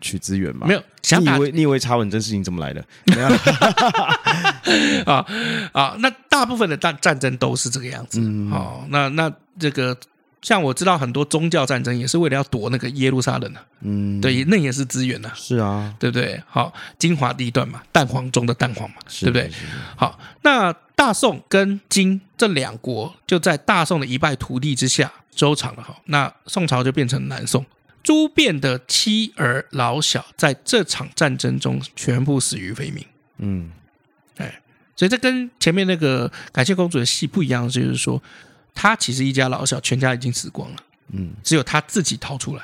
[0.03, 0.67] 取资源嘛。
[0.67, 2.85] 没有，想打你以为你以为查稳这事情怎么来的？
[5.07, 5.25] 啊
[5.73, 8.21] 啊，那大部分的战战争都是这个样子。
[8.21, 9.97] 嗯，好，那那这个。
[10.43, 16.43] 像我知道很多宗教战争也是为了要夺那个耶路撒冷啊，嗯，对，那也是资源呐，是啊，对不对？
[16.49, 19.49] 好，精华地段嘛，蛋黄中的蛋黄嘛，是对不对？
[19.95, 27.65] 好，那大宋跟金这两国就在大宋的一败涂地之下收场了哈，那宋朝就变成南宋，
[28.03, 33.07] 朱变的妻儿老小在这场战争中全部死于非命，
[33.39, 33.71] 嗯，
[34.37, 34.61] 哎，
[34.97, 38.23] 所以这跟前面那个感谢公主的戏不一样，就是说。
[38.75, 40.77] 他其实一家老小全家已经死光了，
[41.13, 42.63] 嗯，只有他自己逃出来。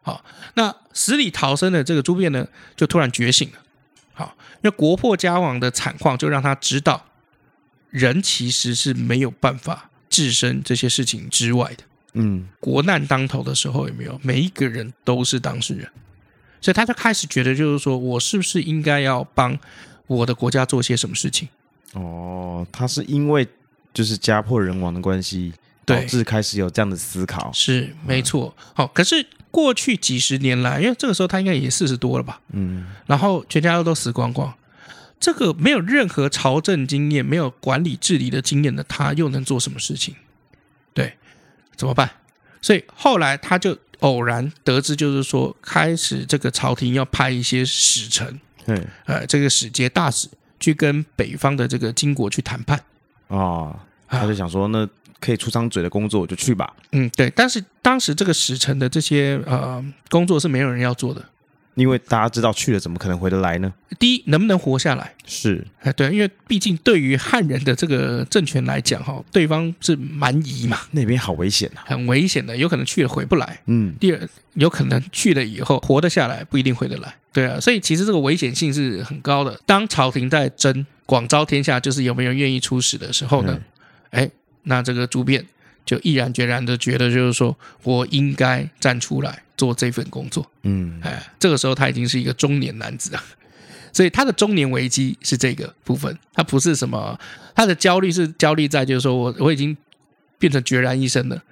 [0.00, 0.24] 好，
[0.54, 3.58] 那死里逃生的这个朱变呢，就突然觉醒了。
[4.14, 7.04] 好，因为国破家亡的惨况，就让他知道，
[7.90, 11.84] 人其实是没有办法置身这些事情之外的。
[12.16, 15.88] 嗯，国难当头的时候，有没有每一个人都是当事人？
[16.60, 19.58] 所以他就开始觉得，就是说我是不是应该要帮
[20.06, 21.48] 我的国家做些什么事情？
[21.92, 23.46] 哦，他是因为。
[23.94, 25.54] 就是家破人亡的关系，
[25.86, 27.50] 导致开始有这样的思考。
[27.54, 28.54] 是没错。
[28.74, 32.38] 好，可是过去几十年来，因为这个时候他应该也四十多了吧？
[32.52, 32.88] 嗯。
[33.06, 34.52] 然后全家都死光光，
[35.18, 40.14] 这个没有任何朝政经验、没有管理治理的经验的他，又能做什么事情？
[40.92, 41.16] 对，
[41.76, 42.10] 怎么办？
[42.60, 52.80] 所以后来他就偶然得知，就是说，开始这个朝廷要派一些使臣，嗯，呃，这个使节大使去跟北方的这个金国去谈判。
[53.28, 53.78] 哦。
[54.08, 56.72] 他就想说，那可以出张嘴的工作我就去吧。
[56.92, 57.28] 嗯，对。
[57.30, 61.24] 但是当时这个使臣的这些呃工作是没有人要做的，
[61.76, 63.72] 因为大家知道去了怎么可能回得来呢？
[63.98, 65.14] 第一，能不能活下来？
[65.24, 73.60] 是，哎，对，因为毕竟对于汉人的这个政权来讲，哈，对方是蛮夷嘛，那边好危险啊，很危险的，有可能去了回不来。
[73.66, 73.94] 嗯。
[74.00, 77.14] 第二，有可能去了以后活得下来，不一定回得来。
[77.32, 79.60] 对啊，所以其实这个危险性是很高的。
[79.66, 83.52] 当朝廷在争广招天下，就是有没有愿意出使的时候呢？
[83.54, 83.62] 嗯
[84.10, 84.30] 哎，
[84.62, 85.44] 那这个朱变
[85.86, 90.44] 就毅然决然的觉得，就是说我应该站出来做这份工作。
[90.62, 93.22] 嗯，哎，这个时候他已经是一个中年男子了，
[93.94, 97.18] 所以他的中年危机是这个部分，他不是什么，
[97.54, 99.74] 他的焦虑是焦虑在就是说我我已经
[100.38, 101.42] 变成决然一生了，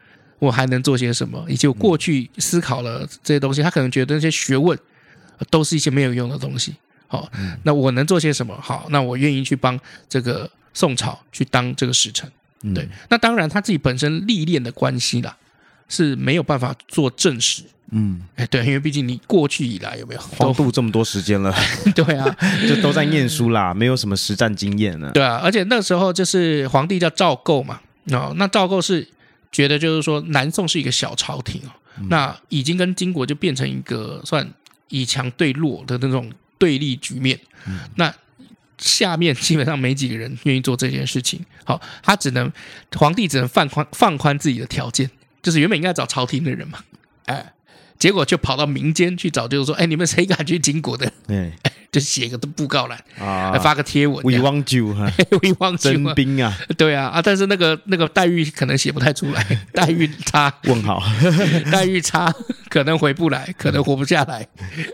[0.41, 1.47] 我还能做些什么？
[1.49, 4.77] 以及我过去思考了这些东西，他可能觉得那些学问
[5.49, 6.75] 都是一些没有用的东西。
[7.07, 7.31] 好，
[7.63, 8.59] 那我能做些什么？
[8.61, 12.29] 好，那我愿意去帮这个宋朝去当这个使臣。
[12.73, 15.37] 对，那当然他自己本身历练的关系啦，
[15.89, 17.65] 是没有办法做证实。
[17.91, 21.55] 嗯，哎，对，因为毕竟你过去以来有没有 都度这么多时间了？
[21.95, 22.25] 对啊，
[22.67, 25.11] 就都在念书啦，没有什么实战经验呢。
[25.13, 29.07] 对啊，而且那时候就是皇帝叫赵构嘛，哦，那赵构是
[29.53, 34.51] 觉得就是说南宋是一个小朝廷哦，嗯、那已经跟金国就变成一个算
[34.89, 37.39] 以强对弱的那种对立局面。
[37.67, 38.13] 嗯、那
[38.79, 42.51] 下面基本上没几个人愿意做这件事情，好，他只能
[42.97, 45.11] 皇帝只能放宽放宽自己的条件，
[45.43, 46.81] 就是原本应该找朝廷的人嘛，
[47.27, 47.55] 哎，
[47.99, 51.13] 结果就跑到民间去找，就是说，哎，你们谁敢去金国的？
[51.29, 51.53] 哎，
[51.95, 61.01] 就写个布告栏啊，发个贴文，We want you，We want you，征兵啊，对啊啊，但是那个那个待遇可能写不太出来， 待遇差，问号，
[61.71, 62.35] 待遇差，
[62.69, 64.45] 可能回不来，可能活不下来，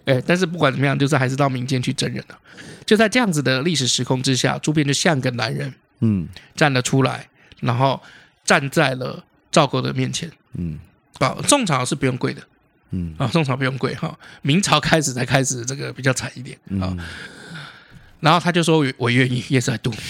[0.05, 2.39] 哎，但是不管怎么样，就是还是到民间去征人了。
[2.85, 7.27] 就在这样子的历史时空之下，朱变就像个男人，嗯，站了出来，
[7.61, 7.99] 然后
[8.45, 10.79] 站在了赵构的面前，嗯，
[11.19, 12.43] 啊，宋朝是不用跪的，
[12.91, 16.97] 嗯，啊，宋朝不用跪哈，明朝开始才开始这个比较惨一点啊，
[18.21, 19.93] 然后他就说我：“我愿意，Yes I do。”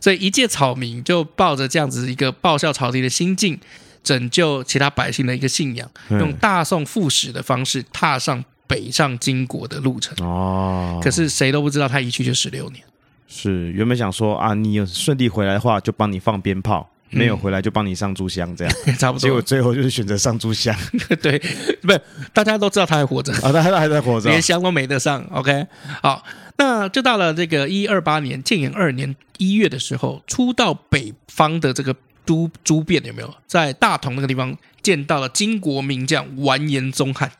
[0.00, 3.58] 所以一介草民就抱着这样子一个报效朝廷的心境，
[4.02, 8.44] 拯救其他百姓的一个信仰，用大宋复始的方式踏上。
[8.66, 12.82] 北上金国的路程哦，可是谁都不知道他一去就十六年。
[13.28, 19.20] 是原本想说啊，你有顺利回来的话，就帮你放鞭炮；嗯、没有回来，就帮你上炷香，这样 差不多。
[19.20, 20.74] 结果最后就是选择上炷香。
[21.22, 21.38] 对，
[21.82, 22.00] 不是
[22.32, 25.24] 大家都知道他还活着啊， 他还还在活着，连香都没得上。
[25.32, 25.66] OK，
[26.02, 26.24] 好，
[26.56, 37.30] 那就到了这个一二八年建炎二年一月的时候，初到北方的这个都诸变有没有在大同那个地方见到了金国名将完颜宗翰？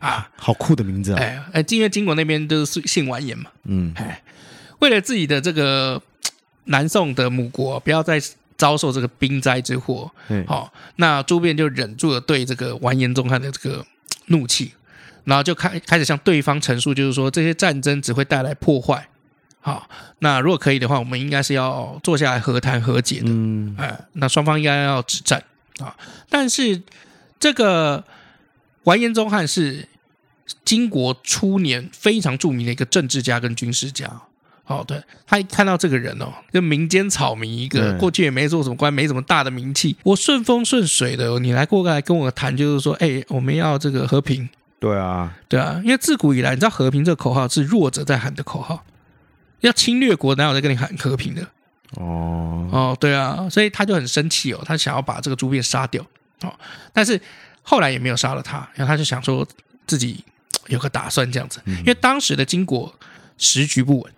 [0.00, 1.20] 啊，好酷的名字啊！
[1.20, 4.22] 哎哎，因为金国那边都是姓完颜嘛，嗯，哎，
[4.78, 6.00] 为了自己的这个
[6.64, 8.18] 南宋的母国不要再
[8.60, 13.82] 遭受这个兵灾之祸，好、嗯哦，那朱辩就忍住了对这个完颜宗翰的这个
[14.26, 14.74] 怒气，
[15.24, 19.08] 然后就开开始向对方陈述，就是说这些战争只会带来破坏，
[19.60, 19.82] 好、哦，
[20.18, 25.42] 那如果可以的话，我们应该是要坐下来和谈和解的，嗯，哎，那双方应该要止战
[25.78, 25.96] 啊，
[26.28, 26.82] 但是
[27.38, 28.04] 这个。
[28.84, 29.86] 完颜宗翰是
[30.64, 34.22] 金国初年非常著名的一个政治家跟军事家。
[34.70, 44.48] 哦，对，他一看到这个人哦，就民间草民一个，过去也没做什么官，没什么大的名气，我顺风顺水的，你来过来跟我谈，就是说，哎，我们要这个和平。
[44.78, 48.84] 对啊，对啊，因为自古以来，你知道和平这个口号是弱者在喊的口号，
[49.58, 51.42] 要侵略国哪有在跟你喊和平的？
[51.96, 56.00] 哦哦，对啊，所以他就很生气哦，他想要把这个朱变杀掉
[56.42, 56.54] 哦，
[56.92, 57.20] 但是
[57.62, 59.44] 后来也没有杀了他，然后他就想说
[59.84, 60.24] 自己
[60.68, 62.94] 有个打算这样子，因为当时的金国
[63.36, 64.12] 时局不稳。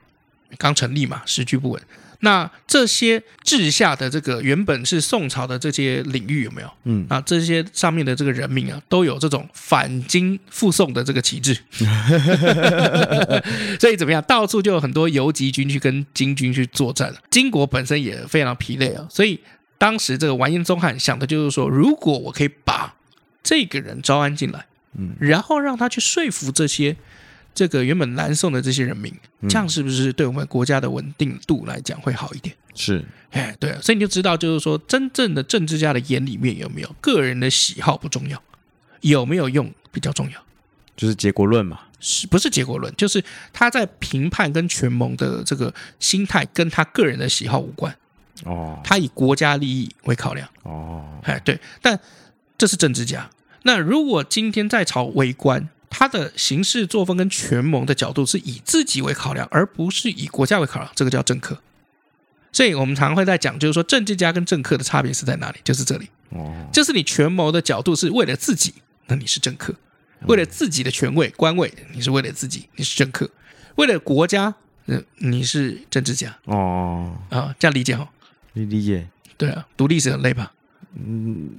[0.58, 1.80] 刚成立嘛，时局不稳。
[2.24, 6.70] 那这些治下的这个原本是宋朝的这些领域有没有？
[6.84, 11.58] 嗯，啊，这些上面的这个人民啊，都有这种反金复宋的这个旗帜。
[13.80, 14.22] 所以怎么样？
[14.22, 17.18] 到处就有很多游击军去跟金军去作战了。
[17.28, 19.04] 金国本身也非常疲累啊。
[19.10, 19.40] 所以
[19.76, 22.94] 当时这个完颜宗翰想的就是说，如果我可以把
[23.42, 26.96] 这个人招安进来，嗯，然后让他去说服这些。
[27.54, 29.12] 这个原本南宋的这些人民，
[29.48, 32.54] 这样是不是对我们国家的稳定度来讲会好一点？
[32.74, 38.42] 是，哎，对啊，所以你就知道，就是说，真正的政治家的眼里面有没有个人的喜好不重要，
[39.02, 40.42] 有没有用比较重要，
[40.96, 41.80] 就是结果论嘛？
[42.00, 42.92] 是不是结果论？
[42.96, 47.94] 就是他在评判跟权谋的这个心态，跟他个人的喜好无关
[48.44, 52.00] 哦，他以国家利益为考量哦，哎，对，但
[52.56, 53.28] 这是政治家。
[53.64, 55.68] 那如果今天在朝为官？
[55.92, 61.60] 他的行事作风跟权谋的角度是以自己为考量，而不是以国家为考量，这个叫政客。
[62.50, 65.58] 所以我们常常会在讲，就是说政治家跟政客的差别是在哪里？
[65.62, 68.74] 就是这里，哦，就是你权谋的角度是为了自己，
[69.06, 69.74] 那你是政客；
[70.26, 73.26] 为了自己的权位官位，你是为了自己，你是政客；
[73.76, 74.54] 为了国家，
[74.86, 76.36] 嗯，你是政治家。
[76.44, 78.08] 哦，啊，这样理解哈？
[78.54, 79.08] 你理解？
[79.36, 80.52] 对啊，读历史很累吧？
[80.94, 81.52] 嗯，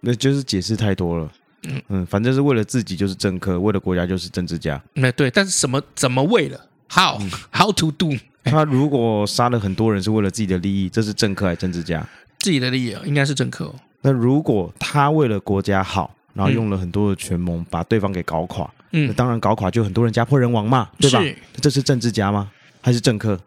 [0.00, 1.30] 那就是解释太多了。
[1.68, 4.82] 嗯嗯，反正是为了自己就是政客，为了国家就是政治家。
[4.94, 7.20] 那对，但是什么怎么为了？How
[7.52, 8.16] how to do？
[8.44, 12.04] 他如果杀了很多人是为了自己的利益，这是政客还是政治家？
[12.40, 13.74] 自己的利益啊，应该是政客哦。
[14.00, 21.22] 那如果他为了国家好，然后用了很多的权谋把对方给搞垮，嗯，那当然搞垮就很多人家破人亡嘛，对吧？
[21.22, 22.50] 是，这是政治家吗？
[22.80, 23.38] 还是政客？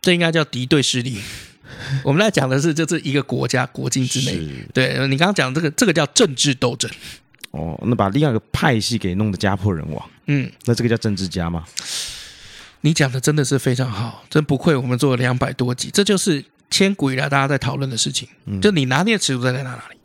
[0.00, 1.18] 这应该叫敌对势力。
[2.04, 4.38] 我们来讲的是，这是一个国家国境之内。
[4.72, 6.88] 对，你刚刚讲的这个，这个叫政治斗争。
[7.54, 11.64] 哦，那把另外一个派系给弄得家破人亡，嗯，那这个叫政治家吗？
[12.80, 18.28] 你讲的真的是非常好，真不愧我们做了两百多集，这就是千古以来大家在讨论的事情。
[18.46, 19.96] 嗯，就你拿捏的尺度在在哪里？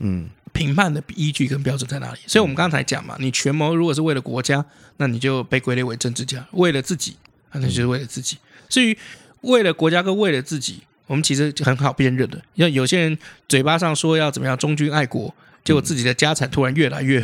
[0.00, 2.18] 嗯，评判的依据跟标准在哪里？
[2.26, 4.62] 所以我们刚才讲嘛，你权谋如果是为了国家，
[4.98, 7.16] 那你就被归类为政治家；为了自己，
[7.52, 8.36] 那就是为了自己。
[8.68, 8.96] 至于
[9.40, 12.38] 为了国家跟为了自己，我们其实就很好辨认的。
[12.54, 13.18] 像有些人
[13.48, 15.34] 嘴巴上说要怎么样忠君爱国。
[15.68, 17.22] 结果自己的家产突然越来越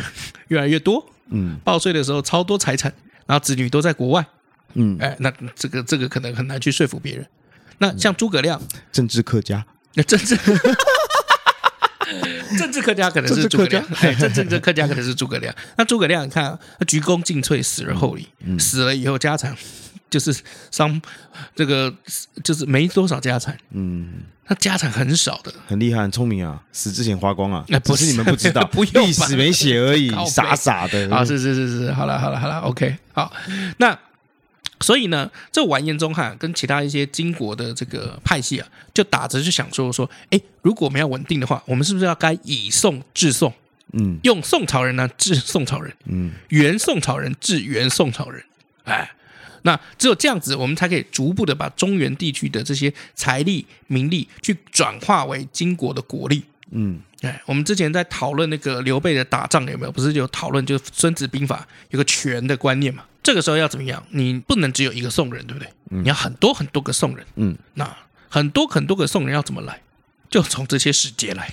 [0.48, 2.92] 越来越多，嗯，报税的时候超多财产，
[3.24, 4.26] 然后子女都在国外，
[4.74, 7.26] 嗯，哎，那这个这个可能很难去说服别人。
[7.78, 8.60] 那像诸葛亮，
[8.92, 10.36] 政治客家，那政治，
[12.58, 13.82] 政治客家可能是诸葛亮，
[14.18, 15.54] 政治的客家可能是诸葛亮。
[15.78, 18.28] 那诸葛亮，你看，他鞠躬尽瘁，死而后已，
[18.58, 19.56] 死了以后家产
[20.14, 21.02] 就是商，
[21.56, 21.92] 这个
[22.44, 24.22] 就是没多少家产，嗯。
[24.46, 26.62] 他家产很少的，很厉害，很聪明啊！
[26.70, 31.24] 死之前花光啊，那不是你们不知道， 不用历史没写而已， 傻傻的啊！
[31.24, 33.32] 是是是是，好了好了好了，OK，好。
[33.78, 33.98] 那
[34.80, 43.50] 所以呢，这完颜宗翰跟其他一些金国的这个派系啊，就打着就想说说，哎，如果我们要稳定的话，我们是不是要该以宋治宋？
[43.94, 48.44] 嗯，用宋朝人呢治宋朝人，嗯，原宋朝人治原宋朝人，
[48.84, 49.10] 哎。
[49.66, 56.44] 那只有这样子，我们才可以逐步的把中原地区的这些财力、民力去转化为金国的国力。
[56.70, 59.92] 嗯，哎，我们之前在讨论那个刘备的打仗有没有？
[59.92, 63.04] 不是有讨论就是《孙子兵法》有个权的观念嘛？
[63.22, 64.04] 这个时候要怎么样？
[64.10, 65.68] 你不能只有一个宋人，对不对？
[65.88, 67.24] 你要很多很多个宋人。
[67.36, 67.96] 嗯，那
[68.28, 69.80] 很多很多个宋人要怎么来？
[70.28, 71.50] 就从这些使节来。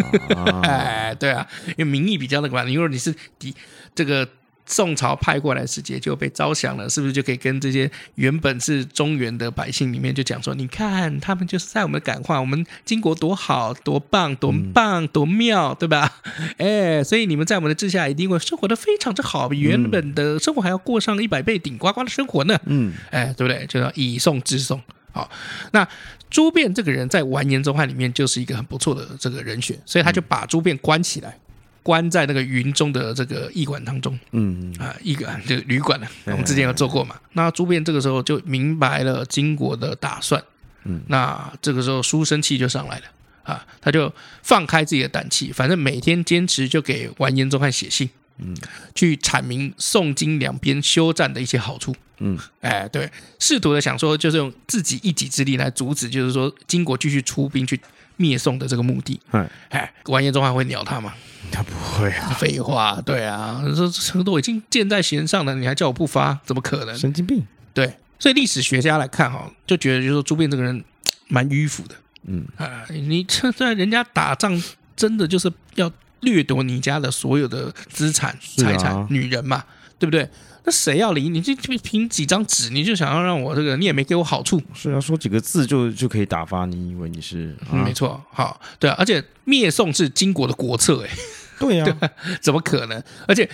[0.64, 2.64] 哎，对啊，因为名义比较那个嘛。
[2.64, 3.54] 如果你是敌
[3.94, 4.26] 这个。
[4.64, 16.22] 宋朝派过来使节就被招降了，是不是就可以跟这些原本是中原的百姓里面就讲说，你看他们就是在我们的感化，我们金国多好多棒多棒多妙，对吧？
[16.58, 22.58] 哎，所以你们在我们的治下一定会生活的非常之好，比原本的生活还要过上一百倍顶呱呱的生活呢。
[22.66, 23.66] 嗯，哎，对不对？
[23.66, 24.80] 就要以宋治宋。
[25.12, 25.30] 好，
[25.72, 25.86] 那
[26.30, 31.36] 朱变这个人在完颜宗翰里面就是一个很不错的这个人选，所以他就把朱变关起来。
[31.82, 34.74] 关在那个云中的这个驿馆当中，嗯。
[34.78, 36.08] 啊，驿馆就旅馆了。
[36.26, 37.16] 我们之前有做过嘛？
[37.32, 40.42] 那朱辩这个时候就明白了金国的打算，
[40.84, 43.04] 嗯，那这个时候书生气就上来了。
[43.44, 44.14] 啊，他就
[44.44, 48.08] 放开自己的胆气，反正每天坚持就给完颜宗翰写信，
[48.38, 48.56] 嗯，
[48.94, 53.10] 去阐明宋金两边休战的一些好处，嗯，哎，对，
[53.40, 57.80] 试图的想说，就是用自己一己之力来阻止，就是说金国继续出兵去
[58.22, 59.20] 灭宋的这个目的。
[59.32, 61.12] 哎，哎，完颜宗翰会鸟他吗？
[61.50, 66.96] 他不会啊，废话，对啊，说这都已经箭在弦上了，你还叫我不发，怎么可能？
[66.96, 67.44] 神经病。
[67.74, 70.82] 对，所以历史学家来看哈，就觉得就是说朱变这个人
[71.26, 71.94] 蛮迂腐的。
[72.26, 74.62] 嗯啊，你这在人家打仗，
[74.94, 79.64] 真的就是要掠夺你家的所有的资产财产，啊、女人嘛，
[79.98, 80.28] 对不对？
[80.64, 81.40] 那谁要理你？
[81.40, 84.62] 就凭几张纸，你就想要让我这个，你也没给我好处。
[84.74, 86.90] 是啊，说几个字就就可以打发你？
[86.90, 87.56] 以为你是？
[87.70, 91.10] 啊、没错，好，对啊，而且灭宋是金国的国策，哎，
[91.58, 92.10] 对 呀、啊，
[92.40, 93.02] 怎么可能？
[93.26, 93.48] 而且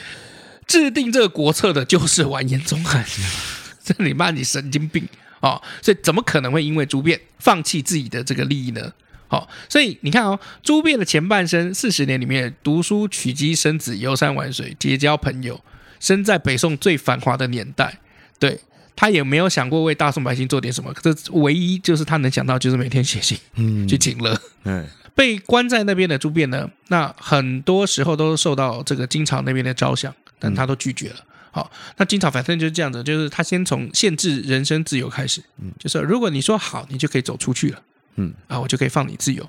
[0.67, 3.05] 制定这个国策的就是完颜宗翰，
[3.83, 5.09] 这你妈你神经病！
[5.41, 8.93] 哦，所以怎么可能会因为朱变放弃自己的这个利益呢？
[9.29, 15.61] 好、哦，所以你看哦，朱变的前半生四十年里面，读书、娶妻、生子、游山玩水、结交朋友，
[16.01, 17.99] 生在北宋最繁华的年代，
[18.39, 18.61] 对，
[18.95, 20.93] 他也没有想过为大宋百姓做点什么。
[21.03, 24.41] 这唯一就是他能想到，就是每天写信，嗯，去请乐。
[24.65, 31.17] 嗯，被关在那边的朱变呢，那很多时候都受到这个金朝那边的招降，但他都拒绝了。
[31.19, 37.83] 嗯好，那金朝反正就是这样子，就是他先从限制人身自由开始，嗯，就是如果你说好，你就可以走出去了，
[38.17, 39.49] 嗯，啊，我就可以放你自由，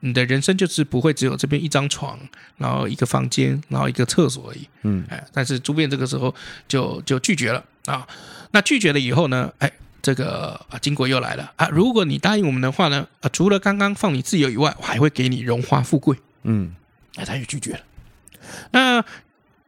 [0.00, 2.18] 你的人生就是不会只有这边一张床，
[2.56, 6.34] 然后一个房间，然后一个厕所而已，嗯，哎，但是朱变这个时候
[6.66, 8.06] 就就拒绝了啊，
[8.52, 9.70] 那拒绝了以后呢，哎，
[10.00, 16.74] 这个啊金国又来了啊，如果你答应我们的话呢，啊，除了刚刚放你自由以外，我还会给你荣华富贵，嗯，
[17.16, 17.80] 哎，他又拒绝了，
[18.72, 19.04] 那。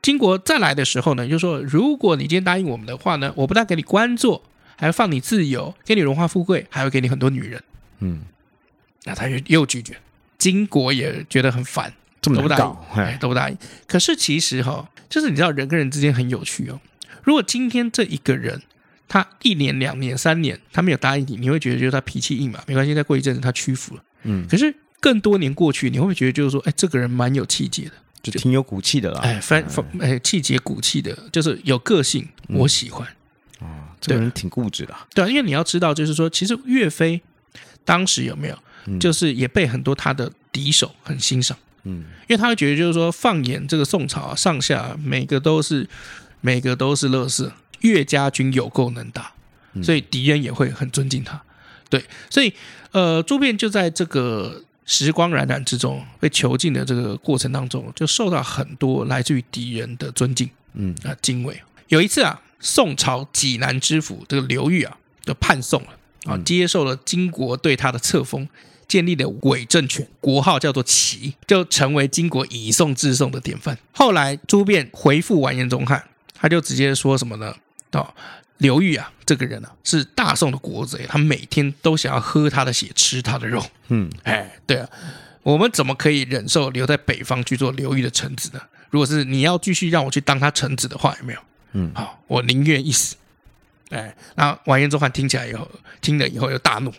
[0.03, 4.43] 金国再来的时候呢，就说，如果你今天答应我们的话呢，我不但给你官做，
[4.78, 7.62] 还要放你自由，给你荣华富贵，还会给你很多女人。
[7.99, 8.22] 嗯，
[9.05, 9.99] 那他又又拒绝。
[10.41, 13.57] 金国也觉得很烦，这么都不答应，哎，都不答应。
[13.86, 16.80] 可是其实哈、哦，就是你知道人跟人之间很有趣哦。
[17.22, 18.61] 如果今天这一个人
[19.07, 22.61] 他一年、两年、三年他没有答应你，你会觉得就是他脾气硬嘛？
[22.66, 24.03] 没关系，再过一阵子他屈服了。
[24.24, 27.93] 嗯，可是更多年过去，你会不会觉得就是说，哎，这个人蛮有气节的？
[28.22, 33.09] 就挺有骨气的啦，哎，反反哎，气节骨气的，就是有个性，我喜欢。
[33.61, 33.66] 哦，
[33.99, 34.95] 这个人挺固执的。
[35.14, 37.22] 对，因为你要知道，就是说，其实岳飞
[37.82, 38.59] 当时有没有，
[38.99, 41.57] 就是也被很多他的敌手很欣赏。
[41.85, 45.89] 嗯，因为他会觉得，就是说，放眼这个宋朝啊，上下每个都是
[46.41, 49.33] 每个都是乐色，岳家军有够能打，
[49.83, 51.41] 所以敌人也会很尊敬他。
[51.89, 52.53] 对，所以
[52.93, 54.62] 呃，朱辩就在这个。
[54.87, 61.62] 时光荏苒之中，被囚禁的这个过程当中，就受到很多来自于敌人的尊敬，嗯啊敬畏。
[61.87, 65.91] 有一次啊，宋朝济南知府这个刘裕啊，就叛宋了
[66.24, 68.49] 啊，接受了金国对他的册封，
[68.91, 73.78] 建立了伪政权，国号叫做齐，就成为金国以宋制宋的典范。
[73.93, 76.03] 后来朱辩回复完颜宗翰，
[76.34, 77.55] 他就直接说什么呢？
[77.93, 78.12] 哦。
[78.59, 83.64] 刘裕啊，这个人啊是大宋的国贼，他每天都想要喝他的血，吃他的肉。
[83.88, 84.86] 嗯，哎，对啊，
[85.43, 88.61] 我们怎么可以忍受留在北方去做刘裕的臣子呢？
[88.91, 91.41] 如果是你要继续让我去当他臣子的话，有没有？
[91.72, 93.16] 嗯，好，我宁愿一死。
[93.88, 95.66] 哎，那完颜宗翰听起来以后，
[96.01, 96.92] 听了以后又大怒，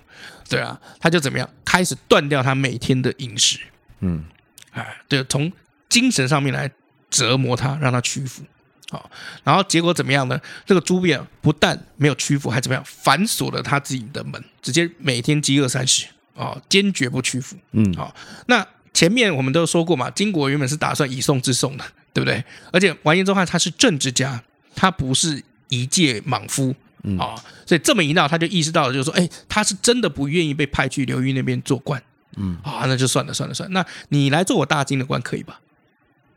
[0.49, 3.59] 对啊，他就怎么样，开始断掉他每天的饮食。
[3.99, 4.23] 嗯，
[4.71, 5.51] 哎，对，从
[5.89, 6.69] 精神上面来
[7.09, 8.43] 折磨他，让他屈服。
[8.89, 9.09] 好，
[9.43, 10.39] 然后结果怎么样呢？
[10.65, 12.83] 这个朱变不但没有屈服，还怎么样？
[12.85, 17.55] 反锁了他自己的门，直接每天饥饿三十啊，坚决不屈服。
[17.71, 18.13] 嗯，好，
[18.47, 22.43] 那前面我们都说过嘛，金国原本是打算以宋治宋的，对不对？
[22.73, 24.43] 而且完颜宗翰他是政治家，
[24.75, 26.75] 他不是一介莽夫
[27.19, 27.35] 啊，
[27.65, 32.01] 所以这么一闹，他就意识到了，就是说，哎，他是真的不愿意被派去刘裕那边做官。
[32.37, 35.59] 嗯，啊，那就算了，算了，算了，那你来做我大金的官可以吧？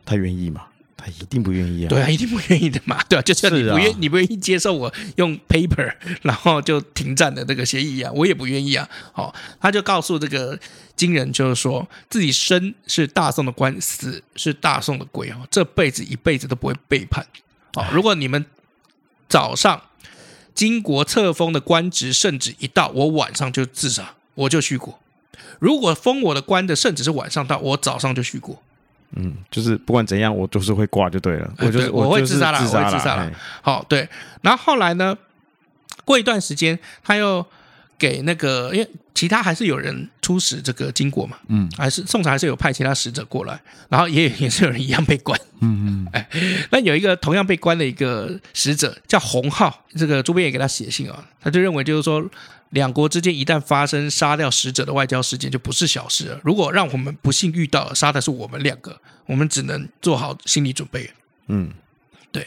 [0.04, 0.66] 他愿意吗？
[0.96, 1.88] 他一定不愿意啊！
[1.88, 3.02] 对啊，一定不愿意的嘛！
[3.08, 5.92] 对啊，就像你不愿、啊、你不愿意接受我用 paper
[6.22, 8.88] 然后就停战的这个协议啊，我也不愿意啊！
[9.12, 10.58] 好、哦，他就告诉这个
[10.96, 17.26] 金人，就是说自己生是大宋的官，死是大宋的鬼哦，这辈子一辈子都不会背叛。
[17.74, 18.46] 哦，如果你们
[19.28, 19.82] 早上
[20.54, 24.94] 金国册封的官职圣旨一到，我晚上就自杀，我就续国；
[25.58, 28.62] 如果封我的官的圣旨是晚上到，我早上就续国。
[29.16, 31.52] 嗯，就是不管怎样，我都是会挂就对了。
[31.58, 33.30] 我就是我会自杀了，我会自杀了。
[33.62, 34.08] 好，对。
[34.42, 35.16] 然后后来呢？
[36.04, 37.46] 过一段时间，他又
[38.04, 46.08] 给那个，因为其他还是有人出使这个金国嘛，嗯，还是宋朝还是有派其他使者过来，然后也 也是有人一样被关，嗯嗯。
[46.12, 46.28] 哎，
[46.70, 52.28] 那有一个同样被关的一个使者叫洪浩，这个朱边也给他写信啊，他就认为就是说。
[52.70, 56.40] 两国之间一旦发生杀掉使者的外交事件，就不是小事了。
[56.42, 61.08] 如果让我们不幸遇到，杀的是我们两个，我们只能做好心理准备。
[61.46, 61.70] 嗯，
[62.32, 62.44] 对。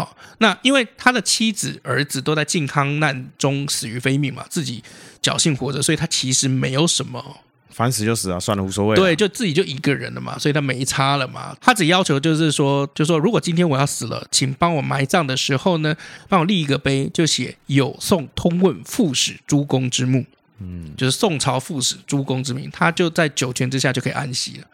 [0.00, 4.82] 好，那因为他的妻子、儿子都在靖康难中死于非命嘛，自己
[5.22, 7.22] 侥幸活着，所以他其实没有什么。
[7.68, 8.96] 反死就死啊，算了，无所谓。
[8.96, 11.54] 对，就自己就一个人了嘛，所以他没差了嘛。
[11.60, 15.94] 他只要求就是说，就说如果今天我要死了，请帮我埋葬的时候呢，
[16.28, 20.24] 帮我立一个碑，就写“有宋通问副使诸公之墓”，
[20.58, 24.66] 嗯，就是宋朝副使诸公之名，他就在九泉之下就可以安息了。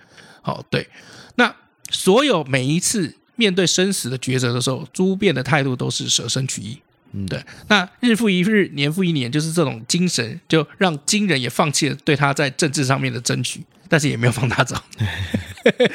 [0.43, 0.89] 好，对，
[1.35, 1.55] 那
[1.91, 6.79] 所有每一次面对生死的抉择的时候，朱变的态度都是舍身取义。
[7.13, 14.77] 嗯，对，那日复一日，年复一年，就是这种精神，就让金人也放弃了对他在政治上面的争取，但是也没有放他走。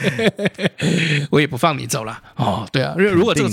[1.30, 2.22] 我也不放你走了。
[2.36, 3.50] 哦，对啊，如果这个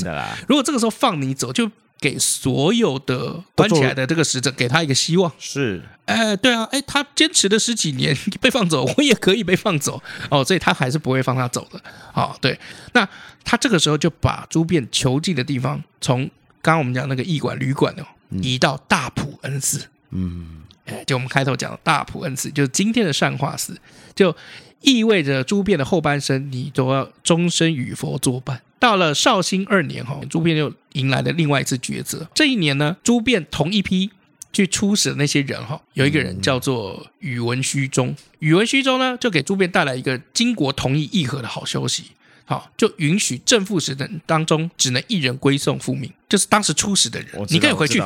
[0.46, 1.68] 如果这个时候放你走，就
[2.00, 5.32] 给所有的关起来的这个使者给他一个希望。
[5.38, 10.02] 是，哎，对啊，哎，他坚持了十几年 被放走，我也可以被放走。
[10.30, 11.80] 哦，所以他还是不会放他走的。
[12.14, 12.58] 哦，对，
[12.92, 13.08] 那
[13.44, 16.30] 他这个时候就把朱变囚禁的地方从。
[16.60, 18.04] 刚刚我们讲那个驿馆旅馆哦，
[18.42, 19.86] 移到大普恩寺。
[20.10, 23.80] 嗯，哎，就我们开头讲的大普恩寺，就是今天的善化寺，
[24.14, 24.36] 就
[24.80, 28.60] 意味着朱变的后半生你都要终身与佛作伴。
[28.78, 32.28] 到了绍兴二年哈，朱辩又迎来了另外一次抉择。
[32.34, 34.10] 这一年呢，朱辩同一批
[34.52, 38.14] 去出使的那些人哈，有一个人叫做宇文虚中。
[38.38, 42.04] 宇文虚中呢，就给朱辩带来一个金国同意议和的好消息。
[42.44, 48.02] 好，就允许正副使等当中只能一人归宋复命，就是当时出使的人，你可以回去，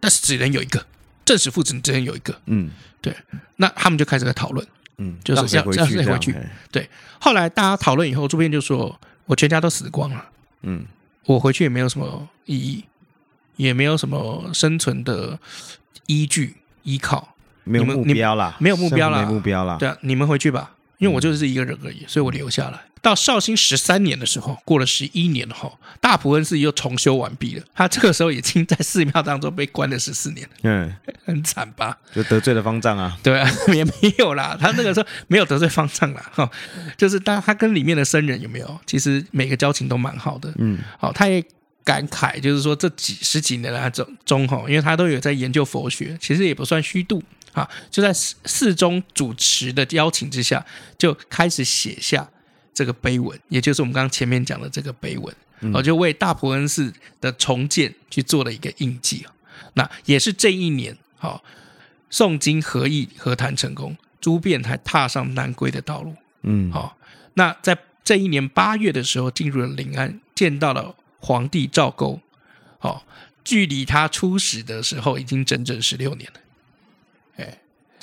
[0.00, 0.86] 但是只能有一个
[1.22, 2.34] 正使副使，只能有一个。
[2.46, 2.70] 嗯，
[3.02, 3.14] 对。
[3.56, 6.34] 那他们就开始在讨论，嗯，就是要要谁回去。
[6.72, 6.88] 对。
[7.20, 10.24] 后来大家讨论以后，朱辩就说：“我全家都死光了，
[10.62, 10.84] 嗯，
[11.26, 12.84] 我回去也没有什么意义，
[13.56, 15.38] 也没有什么生存的
[16.06, 19.78] 依据依靠，没有目标了，没有目标了，没目标了。
[19.78, 27.62] 对啊，你们回去吧，因为我就是一个人而已，所以我留下来。”到绍兴十三年的时候，过了十一年后，大普恩寺又重修完毕了。
[27.74, 30.90] 他这个时候已经在寺庙当中被关了十四年，嗯，
[31.26, 31.98] 很惨吧？
[32.14, 33.18] 就得罪了方丈啊？
[33.22, 34.56] 对啊，也没有啦。
[34.58, 36.50] 他那个时候没有得罪方丈啦，哈，
[36.96, 38.80] 就是当他跟里面的僧人有没有？
[38.86, 41.44] 其实每个交情都蛮好的，嗯，好，他也
[41.84, 47.22] 感慨，就是说这几十几年来中中哈，因为他都有在研究佛学，其实也不算虚度
[47.54, 50.66] 啊，就在寺中主持的邀请之下，
[50.98, 52.28] 就开始写下。
[52.76, 55.32] 这个碑文，也就是我们刚刚前面讲的这个碑文，
[55.72, 59.24] 我、嗯、就为大普恩寺的重建去做了一个印记。
[59.74, 61.44] 那也是这一年，好，
[62.10, 66.16] 宋金和议和谈成功，朱变才踏上南归的道路。
[66.42, 66.98] 嗯，好，
[67.34, 72.20] 那在这一年八月的时候，进入了临安，见到了皇帝赵构。
[72.80, 73.06] 好，
[73.44, 76.40] 距离他出使的时候，已经整整十六年了。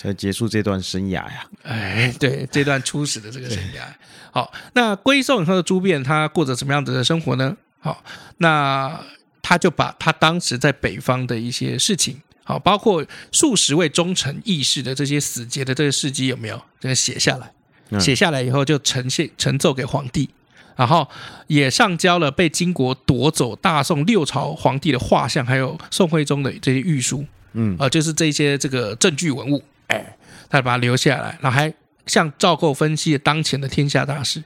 [0.02, 0.12] 哎。
[0.12, 1.46] 才结束这段生涯呀！
[1.62, 3.84] 哎，对，这段初始的这个生涯。
[4.32, 7.56] 好，那归宋以后的朱辩，他过着什么样子的生活呢？
[7.80, 8.04] 好，
[8.38, 9.00] 那
[9.44, 18.00] 他就把他当时在北方的一些事情，好，包括数十位忠臣义士的这些死节的这个事迹，有没有这个写下来？
[18.00, 20.28] 写下来以后就呈现呈奏给皇帝，
[20.76, 21.08] 然后
[21.46, 27.24] 也上交了被金国夺走大宋六朝皇帝的画像，还有宋徽宗的这些御书，
[27.54, 29.64] 嗯，啊，就是这些这个证据文物。
[29.92, 30.18] 哎，
[30.50, 31.74] 他把他留下来，然后还
[32.06, 34.44] 向赵构分析了当前的天下大事，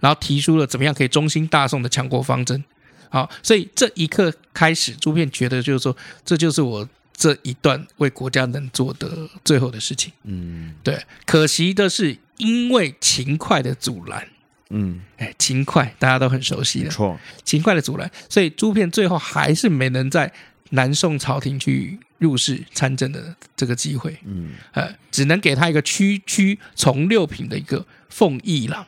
[0.00, 2.62] 然后提出了怎么样可以中兴大宋的强国方针。
[3.10, 10.12] 好，所以这一刻开始，朱片觉得就是说，这就是我这一段为国家能做的最后的事情。
[10.24, 10.98] 嗯，对。
[11.26, 14.26] 可惜的是，因为秦桧的阻拦，
[14.70, 20.32] 嗯，哎，秦桧大家都很熟悉的，没错，秦桧的阻拦，所以朱片最后还是没能在
[20.70, 22.00] 南宋朝廷去。
[22.22, 28.86] 入仕参政的这个机会，嗯，呃，只能给他一个区区从六品的一个奉议郎，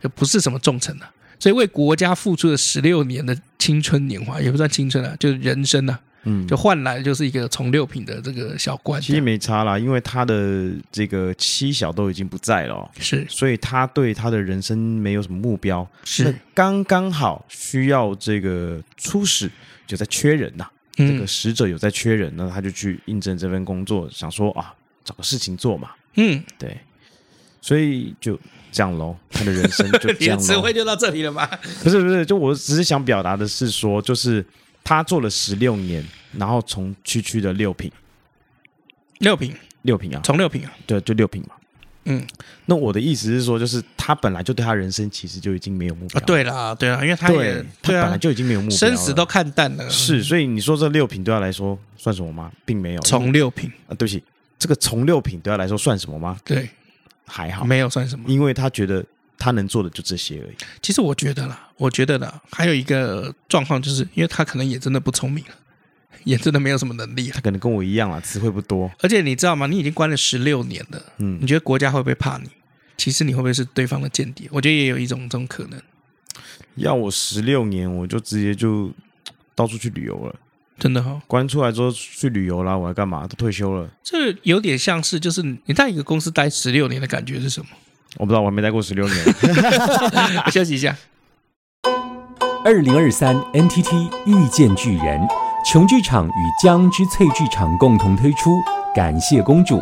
[0.00, 9.00] 就不是什么重臣啊，所以为国家付出了十六年的青春年华，也不算青春啊，就是人生啊，嗯，就换来就是一个从六品的这个小官。
[9.00, 16.34] 其实没差啦，因为他的这个妻小都已经不在了，是，所以他对他的人生没有什么目标，是。
[16.54, 19.50] 刚刚好需要这个出使，
[19.86, 20.72] 就在缺人呐、啊。
[21.06, 24.74] 这个使者有在缺人，呢他就去应征这份工作，想说啊，
[25.04, 25.90] 找个事情做嘛。
[26.16, 26.76] 嗯，对，
[27.60, 28.38] 所以就
[28.72, 29.16] 这样喽。
[29.30, 30.36] 他的人生就 这样。
[30.36, 31.46] 你的词汇就到这里了吗？
[31.82, 34.44] 不是不是，就我只是想表达的是说，就是
[34.82, 37.90] 他做了十六年，然后从区区的六品，
[39.18, 41.54] 六品，六品啊，从六品啊，对，就六品嘛。
[42.10, 42.26] 嗯，
[42.66, 46.26] 那我的意思是说，就是他本来就对他人生其实就已经没有目标了。
[46.26, 49.88] 对啦，对啦，因为他也他本来就已经没有目标，生死都看淡了。
[49.88, 52.50] 是，所以你说这六品对他来说算什么吗？
[52.64, 53.00] 并没有。
[53.02, 54.22] 从六品啊，对不起，
[54.58, 56.36] 这个从六品对他来说算什么吗？
[56.44, 56.68] 对，
[57.26, 59.04] 还好，没有算什么，因为他觉得
[59.38, 60.56] 他能做的就这些而已。
[60.82, 65.50] 其实我觉得啦，我觉得啦，还有一个状况就是，因为他可能也真的不聪明了，
[66.24, 67.30] 也真的没有什么能力。
[67.30, 68.90] 他可能跟我一样啊，词汇不多。
[69.00, 69.66] 而且你知道吗？
[69.66, 72.48] 你已经关了十六年了，嗯，你觉得国家会不会怕你？
[72.96, 74.48] 其实你会不会是对方的间谍？
[74.50, 75.80] 我觉得也有一种这种可能。
[76.76, 78.92] 要我十六年，我就直接就
[79.54, 80.34] 到处去旅游了。
[80.78, 83.26] 真的哈、哦，关出来之后去旅游啦，我还干嘛？
[83.26, 83.88] 都退休了。
[84.02, 87.68] 这有点像是，就是你在一个公司待十六年的感觉是什么？
[88.16, 89.24] 我不知道，我还没待过十六年。
[90.50, 90.96] 休息一下。
[92.64, 95.20] 二零二三 NTT 遇见巨人，
[95.62, 98.50] 琼剧场与江之翠剧场共同推出
[98.94, 99.76] 《感谢公主》。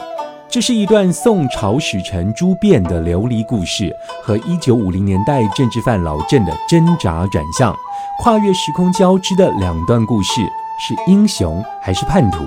[0.48, 7.74] 这是一段宋朝使臣朱卞的流离故事和一九五零年代政治犯老郑的挣扎转向，
[8.22, 10.40] 跨越时空交织的两段故事，
[10.80, 12.38] 是英雄还是叛徒？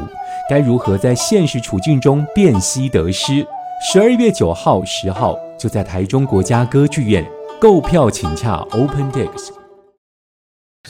[0.49, 3.45] 该如何在现实处境中辨析得失？
[3.91, 7.25] 十二月九号、十号就在台中国家歌剧院
[7.59, 9.60] 购票，请洽 OpenTix。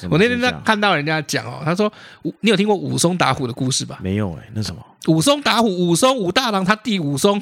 [0.09, 1.91] 我那天在看到人家讲哦，他说
[2.39, 3.99] 你有听过武松打虎的故事吧？
[4.01, 4.81] 没有哎，那什么？
[5.07, 7.41] 武松打虎，武松武大郎他弟武松，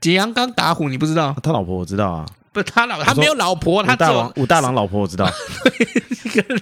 [0.00, 1.34] 景阳冈打虎，你不知道？
[1.42, 5.28] 他老婆我知道啊，不是他老他没有老婆，他大王武大郎老婆我知道。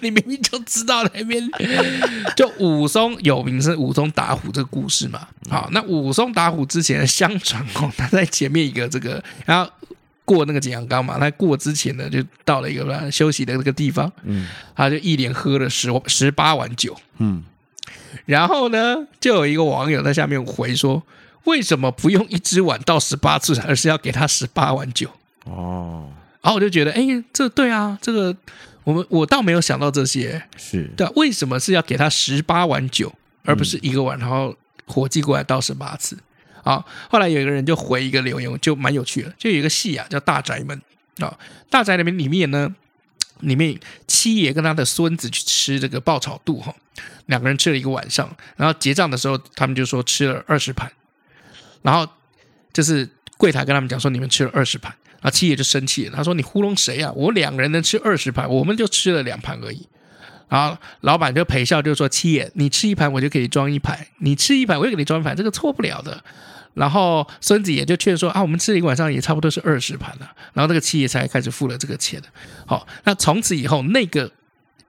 [0.01, 1.47] 你明明就知道那边，
[2.35, 5.29] 就武松有名是武松打虎这个故事嘛？
[5.51, 9.71] 好，那武松打虎之前相传哦，他在前面一个这个，然后。
[10.29, 17.43] 过那个景阳冈嘛，他过之前呢，就到了一个休息的那个地方，嗯，他就一连喝了十十八碗酒，嗯，
[18.27, 21.03] 然后呢，就有一个网友在下面回说，
[21.45, 25.09] 为什么不用一只碗倒十八次，而是要给他十八碗酒？
[25.45, 26.13] 哦，
[26.43, 28.37] 然后我就觉得，哎，这对啊，这个
[28.85, 30.91] 我们我倒没有想到这些，是。
[30.95, 33.11] 对，为什么是要给他十八碗酒，
[33.45, 34.55] 而不是一个碗，然后
[34.85, 36.19] 伙计过来倒十八次？
[36.69, 39.33] 好，后来有一个人就回一个留言，就蛮有趣的。
[39.39, 40.79] 就有一个戏啊，叫《大宅门》
[41.25, 41.35] 啊，
[41.71, 42.75] 《大宅门》里面呢，
[43.41, 46.75] 里面七爷跟他的孙子去吃这个爆炒肚哈，
[47.25, 50.93] 两个人吃了一个晚上，然后结账的时候，他们就说吃了二十盘，
[51.81, 52.07] 然后
[52.71, 53.09] 就是
[53.39, 57.11] 柜台跟他们讲说你们吃了二十盘，啊七爷就生气了，他说你糊弄谁啊？
[57.13, 59.89] 我两个人能吃二十盘，我们就吃了两盘而已。
[60.51, 66.23] 然后老板就陪笑就说七爷，你吃一盘我就可以装一盘，你吃一盘我就给你装一盘，这个错不了的。
[66.79, 70.31] 然后孙子也就劝说啊，我们吃了一个晚上也差不多是二十盘了。
[70.53, 72.23] 然后那个七爷才开始付了这个钱。
[72.67, 74.31] 好，那从此以后，那个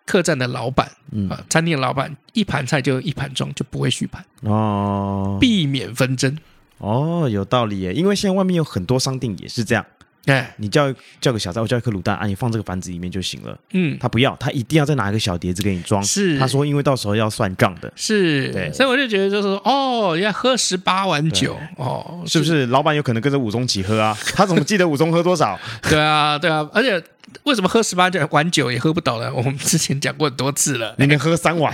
[0.05, 0.91] 客栈的老板
[1.29, 6.37] 啊，餐厅的老板，一盘菜就一盘装，就不会续盘哦，避免纷争。
[6.77, 9.85] 哦，有道理耶，因为现在外面有很多商店也是这样。
[10.25, 13.57] 哎，你叫叫个小菜，我叫一颗卤蛋啊，你放这个盘子里面就行了。
[13.71, 16.03] 嗯，他不要，他一定要再拿一个小碟子给你装。
[16.03, 17.91] 是，他说因为到时候要算账的。
[17.95, 22.67] 是，对，所以我就觉得就是说，哦，要喝十八碗酒哦，是不是？
[22.67, 24.15] 老板有可能跟着武松起喝啊？
[24.35, 25.57] 他怎么记得武松喝多少？
[25.89, 27.01] 对啊，对啊，而且
[27.43, 29.31] 为什么喝十八碗酒也喝不倒呢？
[29.33, 31.73] 我们之前讲过很多次了，你能喝三碗，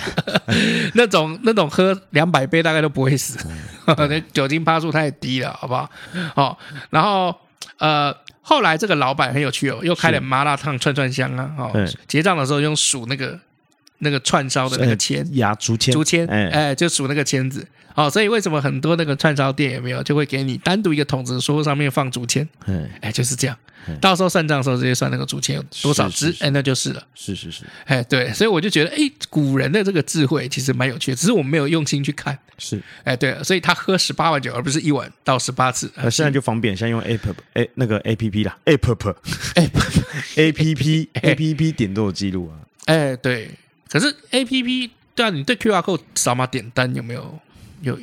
[0.93, 3.37] 那种那种喝两百杯大概都不会死，
[3.85, 5.89] 那酒精趴数太低了，好不好？
[6.35, 6.57] 哦，
[6.89, 7.35] 然后
[7.79, 8.15] 呃。
[8.47, 11.51] 后来这个老板很有趣哦，又开了麻辣烫串串香啊！
[11.57, 11.71] 哦，
[12.07, 13.39] 结账的时候用数那个
[13.99, 17.65] 那个串烧的那个签，压竹签，竹签，哎哎，就数那个签子。
[17.95, 22.45] 哦，所以为什么很多那个串烧店有没有就会给你单独一个桶子，说上面放竹签？
[22.99, 23.57] 哎，就是这样。
[24.01, 27.01] 到时候算账的时候直接算那个竹签有多少支，哎，那就是了。
[27.13, 28.97] 是是是，哎，对，所以我就觉得，哎，
[29.29, 32.37] 古人的这个智慧其实蛮有趣的，只是我们没有用心去看。
[32.57, 35.89] 是，哎，对，所以他喝十八碗酒，而不是一碗倒十八次。
[35.95, 38.57] 那现在就方便，现在用 App，哎，那个 APP 啦
[40.35, 42.57] ，App，APP，APP 点都有记录啊。
[42.85, 43.51] 哎，对，
[43.95, 47.39] 可是 APP 对啊，你对 QR code 扫码点单有没有
[47.81, 47.97] 有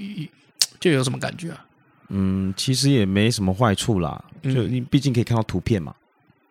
[0.81, 1.67] 就有什么感觉啊？
[2.09, 5.95] 嗯，其实也没什么坏处啦，就你毕竟可以看到图片嘛，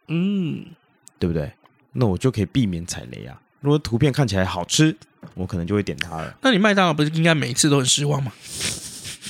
[0.10, 0.64] 嗯，
[1.18, 1.52] 对不对？
[1.94, 3.42] 那我就可以避免踩雷啊。
[3.62, 4.96] 如果图片看起来好吃，
[5.34, 6.38] 我可能就会点它了。
[6.44, 8.32] 那你麦当劳不是应该每一次都很失望吗？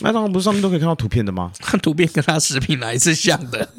[0.02, 1.54] 麦当劳不是上面都可以看到图片的吗？
[1.64, 3.70] 看图片跟它食品哪一次像的，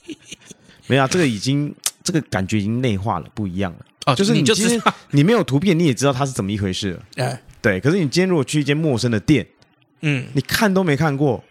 [0.86, 3.78] 没有啊，这个已经这个感觉已经内化了，不一样了。
[4.06, 4.80] 哦，就是你就是
[5.10, 7.02] 你没有图片，你也知道它是怎么一回事了。
[7.16, 7.78] 哎，对。
[7.80, 9.46] 可是你今天如果去一间陌生的店，
[10.00, 11.42] 嗯，你看都没看过。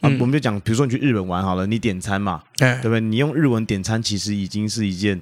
[0.00, 3.00] 啊，我们就讲，比如说你去日本玩好了，你点餐嘛，对不对？
[3.02, 5.20] 你用日文点餐，其实已经是一件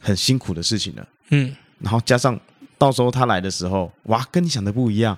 [0.00, 1.08] 很辛苦的事情了。
[1.30, 2.38] 嗯，然后加上
[2.76, 5.16] 到时候他来的时候，哇，跟你想的不一样，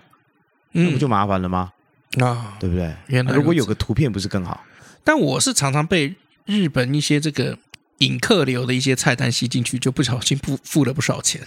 [0.72, 1.72] 那不就麻烦了吗？
[2.20, 2.95] 啊，对不对？
[3.07, 4.62] 原来如果有个图片，不是更好？
[5.03, 6.14] 但我是常常被
[6.45, 7.57] 日本一些这个
[7.99, 11.40] 引客流的一些菜单吸进去，就不小心付付了不少钱。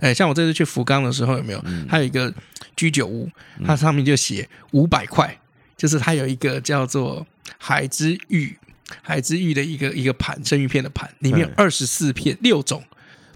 [0.00, 1.64] 哎，像我这次去福冈的时候，有没有？
[1.88, 2.32] 还有一个
[2.76, 3.28] 居酒屋，
[3.64, 5.36] 它上面就写五百块。
[5.76, 7.26] 就是它有一个叫做
[7.56, 8.54] 海之玉
[9.00, 12.84] 海之玉的一个一个盘生鱼片的盘，里面有二十四片，六种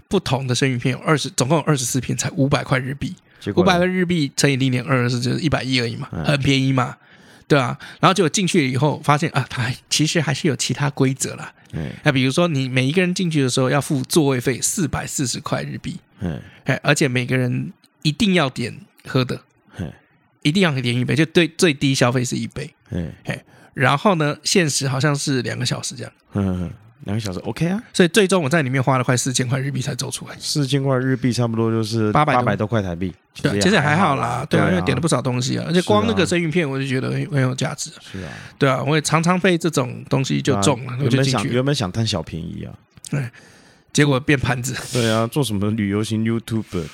[0.07, 3.15] 不同的生鱼片，有二十，总共有二十四片，才五百块日币。
[3.55, 6.95] 五百个日币乘以零点二是就是一百一而已嘛，很便宜嘛，
[7.47, 7.77] 对啊。
[7.99, 11.53] 然后结果进去了以后，发现啊，它其实还是有其他规则啦。
[12.03, 15.99] 那比如说你每一个人进去的时候要付座位费四百四十块日币，
[16.63, 18.73] 哎，而且每个人一定要点
[19.05, 19.41] 喝的，
[19.77, 19.91] 嗯
[20.41, 23.43] 一定要点一杯，就对最低消费是一杯，嗯哎，
[23.73, 26.13] 然后呢，限时好像是两个小时这样。
[27.03, 30.35] 两个小时 OK 啊，所以最终我在里面花了快四千块日币才走出来。
[30.39, 37.91] 四千块日币差不多就是八百八百多块台币，对，其实还好啦，对啊，因为点了不少东西啊，而且光那个生鱼片我就觉得很很有价值。
[38.01, 41.49] 是啊，对啊，我也常常被这种东西就中了，我就进去。
[41.49, 42.73] 原本想贪小便宜啊，
[43.11, 43.29] 对，
[43.93, 44.73] 结果变盘子。
[44.91, 46.85] 对啊，做什么旅游型 YouTuber，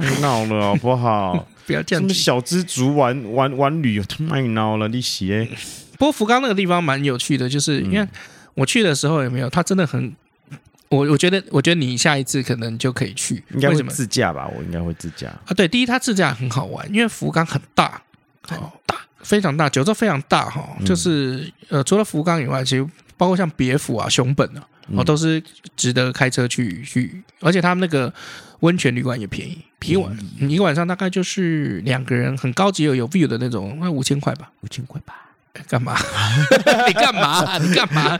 [0.00, 1.46] 太闹了好不好？
[1.66, 2.02] 不要这样。
[2.02, 5.46] 什么小资族玩玩玩旅游，太闹了，你写。
[5.98, 8.08] 不过福冈那个地方蛮有趣的，就是因为。
[8.60, 9.48] 我去的时候有没有？
[9.48, 10.14] 他真的很，
[10.90, 13.42] 我我觉得，我觉得你下一次可能就可以去。
[13.54, 14.46] 应该会自驾吧？
[14.54, 15.48] 我应该会自驾啊。
[15.56, 18.02] 对，第一，它自驾很好玩，因为福冈很大，
[18.42, 20.76] 很大，非常大，九州非常大哈。
[20.84, 22.86] 就是呃，除了福冈以外，其实
[23.16, 24.62] 包括像别府啊、熊本啊，
[24.94, 25.42] 哦，都是
[25.74, 27.22] 值得开车去去。
[27.40, 28.12] 而且他们那个
[28.60, 35.14] 温泉旅馆也便宜，一晚一个晚上大概就是两个人，很高级有有 view 的那种，那五千块吧，五千块吧。
[35.68, 35.96] 干嘛？
[36.86, 37.58] 你干嘛？
[37.58, 38.18] 你干嘛？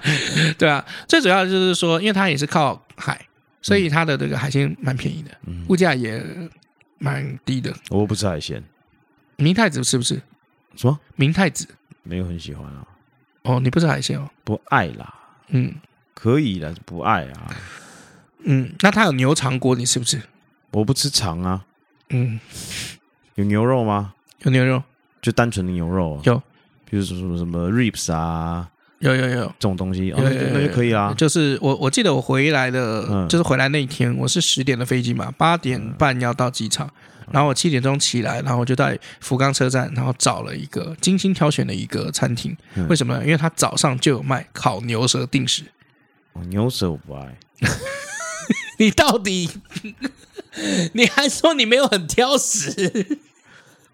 [0.59, 3.20] 对啊，最主要就是说，因为它也是靠海，
[3.62, 5.31] 所以它的这个海鲜蛮便宜的，
[5.68, 6.22] 物价也
[6.99, 7.74] 蛮低的。
[7.89, 8.62] 我不吃海鲜。
[9.37, 10.20] 明太子是不是？
[10.76, 10.99] 什么？
[11.16, 11.66] 明太子
[12.03, 12.87] 没有很喜欢啊。
[13.43, 14.28] 哦，你不吃海鲜哦？
[14.45, 15.14] 不爱啦。
[15.49, 15.74] 嗯，
[16.14, 17.57] 可以的，不爱啊。
[18.45, 20.20] 嗯，那它有牛肠锅，你吃不吃？
[20.72, 21.64] 我不吃肠啊。
[22.11, 22.39] 嗯，
[23.37, 24.14] 有牛肉吗？
[24.41, 24.83] 有牛肉，
[25.22, 26.22] 就单纯的牛肉啊。
[26.24, 26.43] 有。
[26.91, 28.68] 比如说什么什么 ribs 啊，
[28.99, 31.14] 有有有这种东西，那就可以啊。
[31.16, 36.88] 就是我我记得我回来的，嗯、就是回来那一天，我是十点的飞机嘛，八点半要到机场，
[37.20, 42.57] 嗯、然后我七点钟起来，然后我就在福冈车站，然后找了一个精心挑选的一个餐厅。
[42.74, 43.24] 嗯、为什么呢？
[43.24, 45.62] 因为他早上就有卖烤牛舌定食。
[46.32, 47.38] 哦、牛舌我不爱。
[48.78, 49.49] 你到底？
[50.95, 53.18] 你还说你没有很挑食？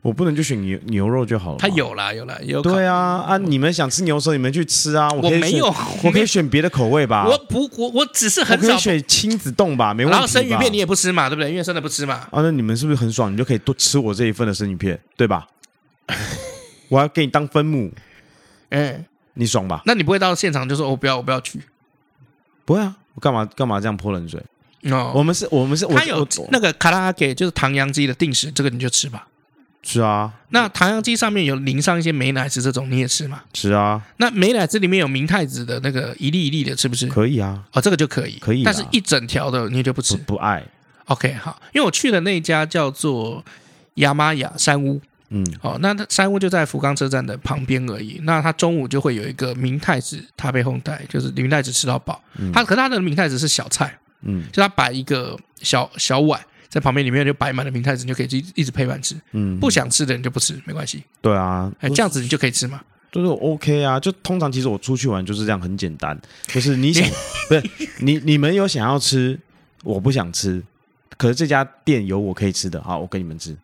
[0.07, 1.59] 我不能就选牛牛肉就好了。
[1.59, 2.63] 他有啦，有啦，有。
[2.63, 5.09] 对啊，啊，你们想吃牛舌，你们去吃啊。
[5.11, 5.67] 我没有，
[6.05, 7.27] 我可以选别的口味吧。
[7.27, 8.67] 我不，我我只是很少。
[8.69, 10.17] 我可以选亲子冻吧，没问题。
[10.17, 11.51] 然后生鱼片你也不吃嘛，对不对？
[11.51, 12.15] 因为生的不吃嘛。
[12.31, 13.33] 啊，那你们是不是很爽？
[13.33, 15.49] 你就可以多吃我这一份的生鱼片，对吧？
[16.89, 17.91] 我要给你当分母，
[18.71, 19.05] 哎，
[19.35, 19.83] 你爽吧？
[19.87, 21.61] 那你不会到现场就说“我不要，我不要去”？
[22.65, 24.41] 不会啊，我干嘛干嘛这样泼冷水？
[24.93, 29.27] 哦，我们是，我们是，他有那个卡拉给就是唐扬鸡的定时，这个你就吃吧。
[29.89, 33.41] 是啊，那唐扬鸡上面有淋上一些美乃滋，这种你也吃吗？
[33.53, 34.03] 吃啊。
[34.17, 37.07] 那美乃滋里面有明太子的那个一粒一粒的，吃不吃？
[37.07, 37.63] 可以啊。
[37.73, 38.65] 哦，这个就可以，可以。
[38.65, 40.17] 但是一整条的你就不吃？
[40.17, 40.61] 不，不爱。
[41.05, 43.45] OK，好，因为我去的那家叫做
[43.95, 48.21] 亚玛雅山屋，嗯，哦，那山屋就在福冈车站的旁边而已。
[48.25, 52.21] 那他中午就会有一个明太子他被烘带，就是明太子吃到饱。
[52.39, 56.41] 嗯，他可是他的明太子是小菜，嗯，就他摆一个小小碗。
[56.69, 59.15] 在旁边里面就摆满了明太子，你就可以一一直配饭吃。
[59.33, 61.03] 嗯，不想吃的人就不吃，没关系。
[61.21, 62.81] 对啊，哎，这样子你就可以吃嘛。
[63.13, 66.19] 就是 OK 啊，就通常其实我出去玩就是这样，很简单。
[66.49, 67.09] 就是你想，
[67.49, 67.63] 不是
[68.01, 69.39] 你你们有想要吃，
[69.85, 70.63] 我不想吃，
[71.17, 73.57] 可是这家店有我可以吃的，好，我跟你们吃。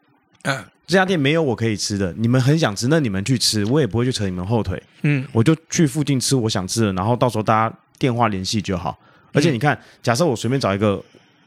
[0.42, 4.82] 嗯，这家店没有我可以吃的，你们很想吃，那你们去吃，我也不会去扯你们后腿。
[5.02, 8.98] 嗯，我就去附近吃我想吃的，然后到时候大家电话联系就好。
[9.34, 11.02] 而且你看，假设我随便找一个。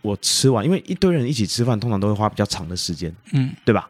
[0.05, 3.89] 我吃完，因为一堆人一起吃饭，通常都会花比较长的时间，嗯，对吧？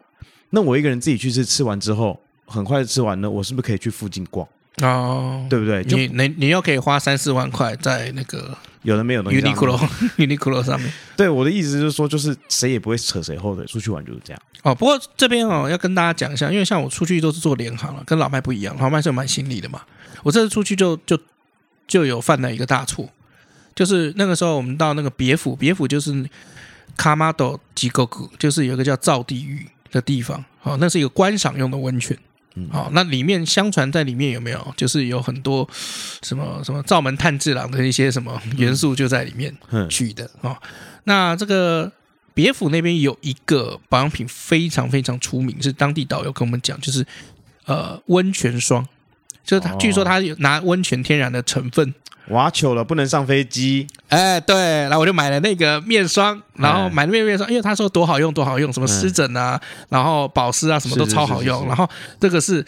[0.50, 4.46] 那我一个人自己去吃，吃完之后很快就吃完了，我是不是可以去附近逛？
[4.82, 5.82] 哦，对不对？
[5.84, 9.78] 你你你又可以花三四万块在那个有的没有的 Uniqlo
[10.16, 10.92] Uniqlo 上面。
[11.16, 14.42] 对，我的意思就是说，就是谁也不会扯谁后腿，出去玩就是这样。
[14.62, 19.80] 哦，不过这边哦要跟大家讲一下，因为像我出去都是做联行了，跟老麦不一样，老麦是有买行李的嘛。
[20.22, 21.18] 我这次出去就就
[21.88, 23.08] 就有犯了一个大错。
[23.76, 26.28] 就是那个时候，我们到那个别府，别府就是
[26.96, 30.42] 卡马多吉哥哥，就是有一个叫造地狱的地方。
[30.58, 32.16] 好，那是一个观赏用的温泉。
[32.72, 35.68] 好，那里面相传在里面有没有，就是有很多
[36.22, 39.54] 什么什么灶门炭治郎的一些什么元素就在里面
[39.90, 40.30] 取的。
[40.40, 40.56] 哦，
[41.04, 41.92] 那这个
[42.32, 47.06] 别府那边有一个保养品非常非常出名，是当地导游跟我们讲，就是
[47.66, 48.86] 呃温泉霜，
[49.44, 51.94] 就是他据说他有拿温泉天然的成分。
[52.28, 53.86] 挖糗了，不能上飞机。
[54.08, 61.66] 哎，对，然后我就买了那个面霜，然后买了面面霜，因为他说多好用，多好用，什么湿疹啊，然后保湿啊，什么都超好用。
[61.66, 61.88] 然后
[62.20, 62.64] 这个是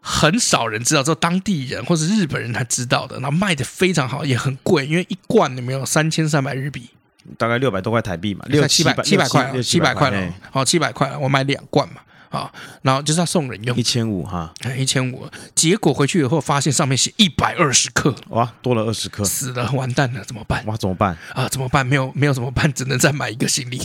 [0.00, 6.90] 很少人知道，只有当地人或是日本人才知道的，然后卖的非常好，也很贵，因为一罐里面有三千三百日币，
[7.36, 11.96] 大概六百多块台币嘛，六七百七百块，七百块了，好七百块了，我买两罐嘛。
[12.30, 12.52] 啊，
[12.82, 15.28] 然后就是要送人用，一千五哈，一千五。
[15.54, 20.64] 结果回去以后发现上面写一百二十克，哇，多了二十克，死了，完蛋了，怎么办？
[20.66, 21.16] 哇，怎么办？
[21.32, 21.86] 啊，怎么办？
[21.86, 22.72] 没有没有怎么办？
[22.72, 23.80] 只能再买一个行李。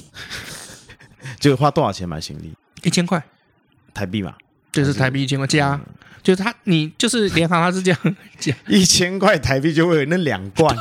[1.39, 2.53] 结果花多少钱买行李？
[2.83, 3.23] 一千块
[3.93, 4.35] 台币嘛，
[4.71, 5.79] 就是台币一千块加，
[6.23, 10.75] 就是他你就是联行他是这样 讲，一千块台币就会有那两罐，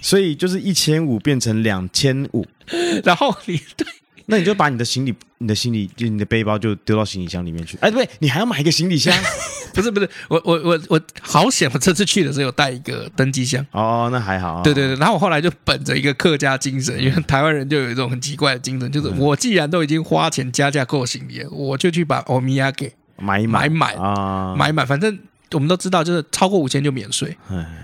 [0.00, 2.46] 所以就是一千五变成两千五，
[3.04, 3.86] 然后你对。
[4.26, 7.76] 那你就把你的行李、你的行李就你的背包就丢到行李箱里面去。
[7.80, 9.14] 哎，对，你还要买一个行李箱？
[9.74, 11.70] 不是不是，我我我我好险！
[11.72, 13.64] 我这次去的时候有带一个登机箱。
[13.70, 14.60] 哦，那还好。
[14.62, 25.18] 对对对，然后我后来就本着一个客家精神，因为台湾人就有一种很奇怪的精神，就是我既然都已经花钱加价购行李了，我就去把欧米亚给买一买买啊，买买，反正
[25.52, 27.34] 我们都知道，就是超过五千就免税。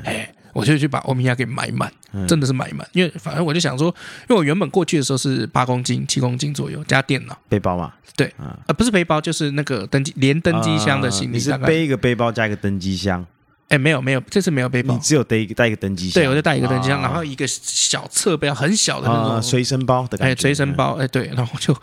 [0.05, 0.30] 哎。
[0.53, 1.92] 我就去把欧米亚给买满，
[2.26, 3.88] 真的是买满，因为反正我就想说，
[4.28, 7.38] 因为我原本过去的时候是八公斤、七公斤左右加电脑。
[7.49, 8.32] 背包嘛，对，
[8.66, 13.24] 呃，不是背包，就是那个登机连登机箱的行李，你是背一个背包加一个登机箱？
[13.68, 21.76] 哎，没有没有，这次没有背包，你只有带一个带一个登机箱，对，我就带一个登机箱，然后一个小侧背很小的那种随身包的，哎，随身包，哎，对，然后就。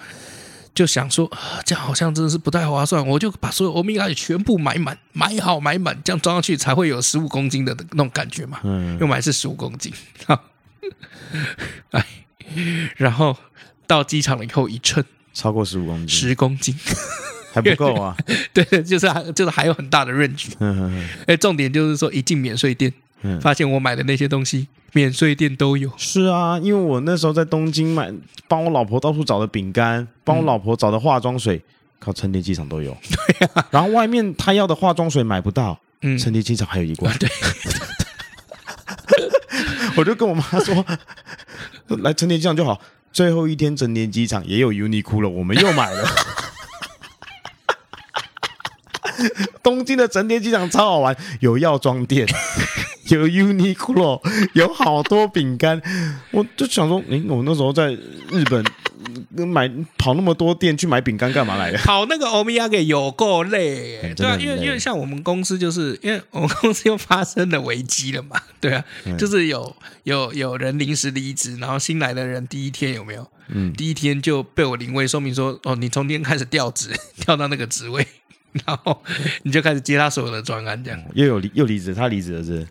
[0.76, 1.32] 就想说，
[1.65, 8.59] 这样好像真的是不太划算，我就把所有欧米伽全部买满，买好买满，这样装上去才会有十五公斤的那种感觉嘛。
[8.63, 9.93] 嗯，又买是十五公斤，
[11.91, 12.05] 哎，
[12.97, 13.38] 然后
[13.88, 15.01] 到机场了以后一称，
[15.34, 16.76] 超过十五公斤，十公斤
[17.53, 18.15] 还不够啊？
[18.53, 20.49] 对，就是还就是还有很大的 range。
[21.26, 22.91] 哎，重点就是说一进免税店。
[23.41, 25.91] 发现我买的那些东西，免税店都有。
[25.97, 28.13] 是啊，因为我那时候在东京买，
[28.47, 31.61] 帮我老婆到处找的饼干，帮我老婆找的化妆水，
[31.99, 32.95] 靠成田机场都有。
[33.39, 37.15] 对啊，然后外面他要的化妆水买不到，嗯，成田机场还有一罐。
[37.17, 37.30] 对，
[39.97, 40.86] 我就跟我妈说，
[42.03, 42.80] 来成田机场就好。
[43.11, 46.05] 最后一天成田机场也有 Uniqlo，我们又买了。
[49.63, 52.28] 东京的成田机场超好玩，有药妆店。
[53.09, 54.20] 有 Uniqlo，
[54.53, 55.80] 有好多饼干，
[56.32, 57.91] 我就想说，诶，我那时候在
[58.32, 58.66] 日本
[59.45, 61.78] 买跑那么多店去买饼干干嘛来的？
[61.78, 73.30] 跑那个欧米亚给有够累，欸，对啊，因为因为像我们公司就是因为我们公司又发生了危机了嘛， 对啊，嗯、就是有有有人临时离职，然后新来的人第一天有没有？
[73.49, 76.89] 嗯，第一天就被我临危受命说，哦，你从今天开始调职，
[77.22, 78.07] 调到那个职位，
[78.66, 79.01] 然后
[79.43, 82.68] 你就开始接他所有的专案，这样又有又离职，他离职的是？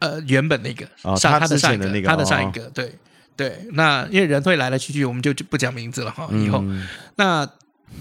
[0.00, 0.84] 呃，原本那个
[1.16, 2.92] 上他的上一个，他的上一个，对
[3.36, 3.68] 对。
[3.74, 6.28] 那因为人会来来去去，我们就就不讲名字了哈。
[6.32, 6.64] 以后，
[7.14, 7.48] 那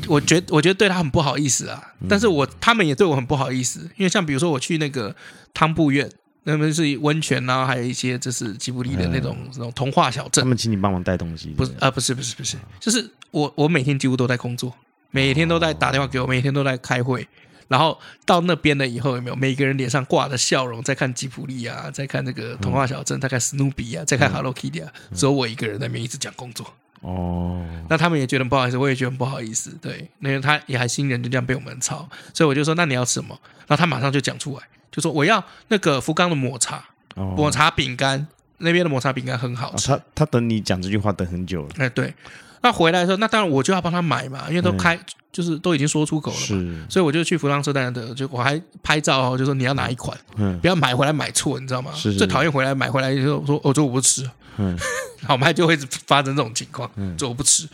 [0.07, 1.93] 我觉我觉得对他很不好意思啊。
[2.09, 5.15] 但是我他们也对我很不好意思，因为像比如说我去那个
[5.53, 6.09] 汤布院，
[6.45, 10.43] 那边是温泉啊，还有一些就是吉卜力的那种那种童话小镇。
[10.43, 11.49] 他们请你帮忙带东西？
[11.49, 14.73] 不是啊，不是不是不是，就是我我每天几乎都在工作，
[15.11, 17.27] 每天都在打电话给我，每天都在开会。
[17.67, 26.73] 然后到那边了以后，有没有每个人脸上挂着笑容，在看吉普力啊，在看那个童话小镇，在看史努比啊，在看 Hello Kitty 啊，只有我一个人在那边一直讲工作。
[26.99, 29.71] 哦，那他们也觉得不好意思，我也觉得不好意思。
[29.81, 33.39] 对，因为他也还新人，就这样被我们操，所以我就说，那你要吃什么？
[33.67, 36.83] 然后他马上就讲出来，就说我要那个福冈的抹茶，
[37.15, 39.87] 抹茶饼干，那边的抹茶饼干很好吃。
[39.87, 41.69] 他他等你讲这句话等很久了。
[41.77, 42.13] 哎，对。
[42.61, 44.99] 那回来的时候，那当然我就要帮他买嘛，因为都开，
[45.31, 51.91] 就是都已经说出口了嘛，所以我就去福冈车站的，就我还拍照哦，就说你要哪一款，嗯，不要买回来买错，你知道吗？
[51.95, 54.77] 是是最讨厌回来买回来就说，我说我不吃，嗯，
[55.23, 57.67] 好，我们就会发生这种情况，嗯，说我不吃，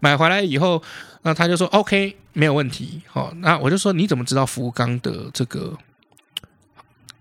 [0.00, 0.82] 买回来以后，
[1.22, 5.76] 那他就说 OK 没有问题，好，那我就说你怎么知道福冈的这个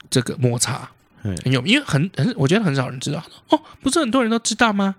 [0.09, 0.89] 这个抹茶
[1.21, 4.95] 很有，因为很很，我觉得很少人知道，哦，不是很多人都知道吗？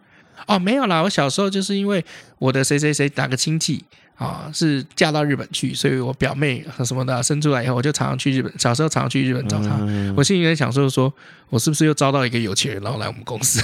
[0.47, 2.05] 哦，没有啦，我小时候就是因为
[2.39, 3.85] 我的谁谁谁哪个亲戚
[4.17, 8.53] 啊，是嫁到日本去，所以我表妹和什么的生出来以后，我就常常去日本。
[8.59, 11.13] 小时候常常去日本找她，嗯、我心里在想说，说
[11.49, 13.63] 我是不是又招到一个有钱人，然后来我们公司？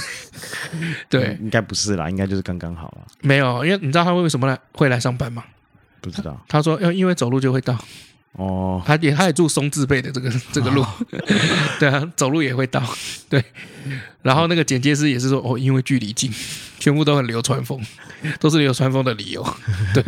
[1.09, 3.07] 对，应该不是啦，应该就是刚刚好了。
[3.21, 5.43] 没有，因为你知道他为什么来会来上班吗？
[6.01, 6.39] 不知道。
[6.47, 7.77] 他，他说，因为因为走路就会到。
[8.37, 10.87] 哦，他也他也住松字辈的这个 这个路，哦、
[11.79, 12.81] 对啊，走路也会到，
[13.27, 13.43] 对。
[14.21, 16.31] 然后那个剪接师也是说，哦，因为距离近，
[16.77, 17.81] 全部都很流川枫，
[18.39, 19.43] 都是流川枫的理由，
[19.93, 20.03] 对。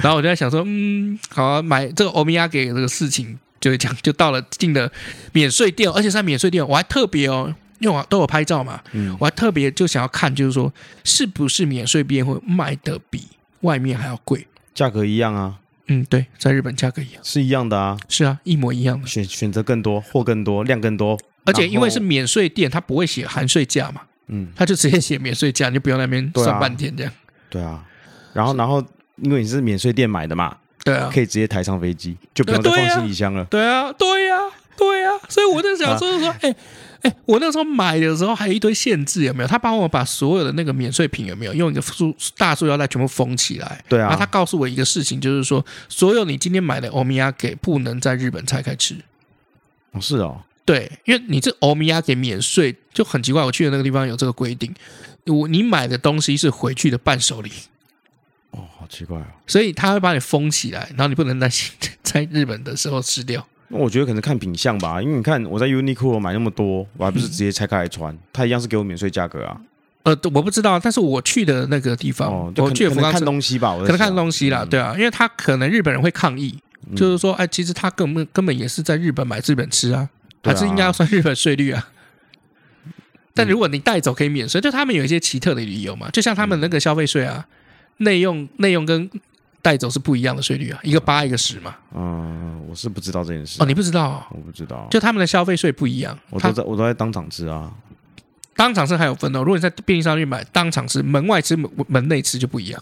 [0.00, 4.90] 然后我就在想说，嗯，好啊，买这个欧米亚给这个事情，就讲就到了进了
[5.32, 10.72] 免税店，而且是在免税店，我还特别哦，因为我都有拍照嘛，嗯，我还特别就想要看，就是说
[11.04, 13.26] 是不是免税店会卖的比
[13.60, 15.56] 外面还要贵，价格一样啊。
[15.88, 19.06] 嗯，对，在日本价格一样，是一样的啊，是啊，一模一样的。
[19.06, 27.12] 选选择更多，货更多，量更多，而且因为是免税店，他不会写含税价嘛，嗯，他就直接写免税价，你就不用那边算半天这样。
[27.48, 27.84] 对啊，
[28.32, 28.84] 然后然后
[29.16, 33.44] 因为你是免税店买的嘛，对啊，可以直接抬上飞机，就不用再放行李箱了。
[33.44, 34.36] 对啊，对呀，
[34.76, 36.54] 对呀，所以我在想说 说，哎。
[37.02, 39.48] 哎，我那时候买的时候还有一堆限制，有没有？
[39.48, 43.84] 他帮我把所有的那个免税品有没有用一个塑大塑料袋全部封起来？
[43.88, 44.08] 对啊。
[44.08, 48.96] 然后他告诉我一个事情，就是说，所有你今天买的欧米亚给不能在日本拆开吃。
[49.92, 50.42] 哦，是哦。
[50.64, 53.44] 对，因为你这欧米亚给免税就很奇怪。
[53.44, 54.74] 我去的那个地方有这个规定，
[55.26, 57.52] 我你买的东西是回去的伴手礼。
[58.50, 59.26] 哦，好奇怪哦。
[59.46, 61.48] 所以他会把你封起来，然后你不能在
[62.02, 63.46] 在日本的时候吃掉。
[63.68, 69.60] 那我觉得可能看品相吧，因为你看我在 Uniqlo 买那么多，我还不是直接拆开来穿，他、嗯、一样是给我免税价格啊。
[70.04, 76.56] 呃，我不知道，但是我去的那个地方，哦、我去福冈看东西吧，我可能看东西啦，嗯、对啊，因为他可能日本人会抗议，
[76.88, 80.08] 嗯、就是说，哎，其实他根本根本也是在日本买日本吃啊，
[80.42, 81.88] 啊还是应该要算日本税率啊。
[83.34, 87.46] 但如果你带走可以免税，就他们有一些奇特的理由嘛，就像他们那个消费税啊，
[87.96, 89.10] 内用内用跟。
[89.66, 91.74] 带走是不一样的税率啊，一个八一个十嘛。
[91.92, 93.60] 嗯，我是不知道这件事。
[93.60, 94.24] 哦，你不知道？
[94.30, 94.86] 我不知道。
[94.92, 96.16] 就他们的消费税不一样。
[96.30, 97.72] 我都在，我都在当场吃啊。
[98.54, 99.40] 当场吃还有分哦。
[99.40, 102.80] 如果你在便利商店买，当场吃，门外吃，门门内吃就不一样，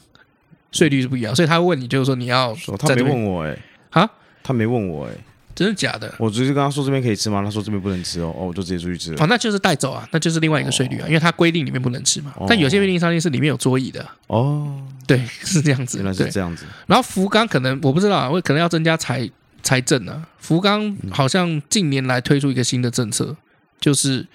[0.73, 1.35] 税率是不一样。
[1.35, 2.55] 所以他会问你，就是说你要。
[2.79, 3.59] 他没问我哎。
[3.93, 4.11] 啊？
[4.43, 5.13] 他没问我哎。
[5.55, 6.13] 真的假的？
[6.19, 7.43] 我直接跟他说这边可以吃吗？
[7.45, 9.23] 他说这边不能吃哦，哦，我就直接出去吃了。
[9.23, 12.35] 哦，那就是带走啊，那就是另外一个税率啊，因为他规定里面不能吃嘛。
[12.37, 14.83] 哦、但有些便利商店是里面有桌椅的哦。
[15.07, 15.99] 对， 是这样子。
[15.99, 16.65] 原来是这样子。
[16.87, 19.31] 然后福冈可能我不知道啊，我可能要增加财
[19.63, 20.27] 财政啊。
[20.39, 23.37] 福冈好像近年来推出一个新的政策，嗯、
[23.81, 24.27] 就是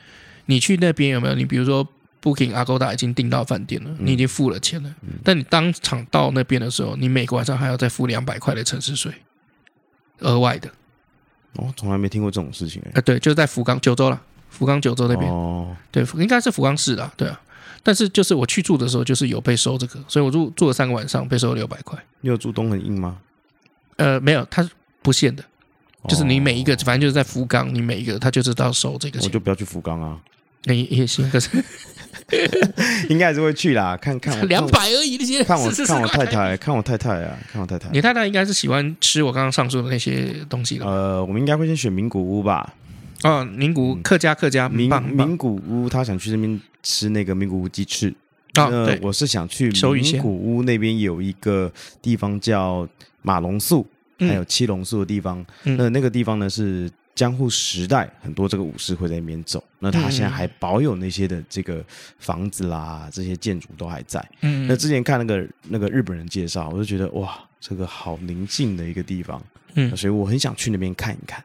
[0.46, 1.36] 你去那边有没有？
[1.36, 1.88] 你比如说
[2.22, 9.12] Booking Agoda 已经订到饭店了，你已经付了钱了，嗯、但你当场到那边的时候，你每个晚上还要再付两百块的城市税，
[10.20, 10.70] 额外的。
[11.56, 12.92] 哦，从来没听过这种事情哎。
[12.96, 15.32] 啊，对，就是在福冈九州了，福冈九州那边。
[15.32, 17.40] 哦，对，应该是福冈市的，对啊。
[17.82, 21.98] 但是就是我去住的时候，就是有被收这个，所以我住住了三个晚上，被收了六百块。
[22.22, 23.18] 你有住东很硬吗？
[23.96, 24.70] 呃，没有，它是
[25.02, 25.44] 不限的，
[26.08, 29.28] 就是你每一个，反正就是在福冈，你每一个，他就是要收这个钱。
[29.28, 30.20] 我就不要去福冈啊。
[30.66, 31.50] 那也也行，可是
[33.10, 35.44] 应该还是会去啦，看看两百而已那些。
[35.44, 37.90] 看我 看我太太，看我太太啊，看我太太。
[37.92, 40.86] 你太太应该是喜欢吃我刚刚上述的那些东西的。
[40.86, 42.74] 呃，我们应该会先选名古屋吧。
[43.24, 48.14] 哦，名古屋客家客家名名古屋，他想去那边吃那个名古屋鸡翅。
[48.56, 52.88] 哦，对，我是想去名古屋那边有一个地方叫
[53.22, 53.88] 马龙素，
[54.20, 55.46] 还有七龙素的地方。
[55.64, 56.92] 那那个地方呢是。
[57.20, 61.84] 江户时代很多这个武士会在那边走，那他现在还保有那些的这个
[62.18, 64.26] 房子啦，这些建筑都还在。
[64.40, 69.44] 嗯，那之前看那个那个日本人介绍，我就觉得哇，这个好宁静的一个地方。
[69.74, 71.44] 嗯，所以我很想去那边看一看。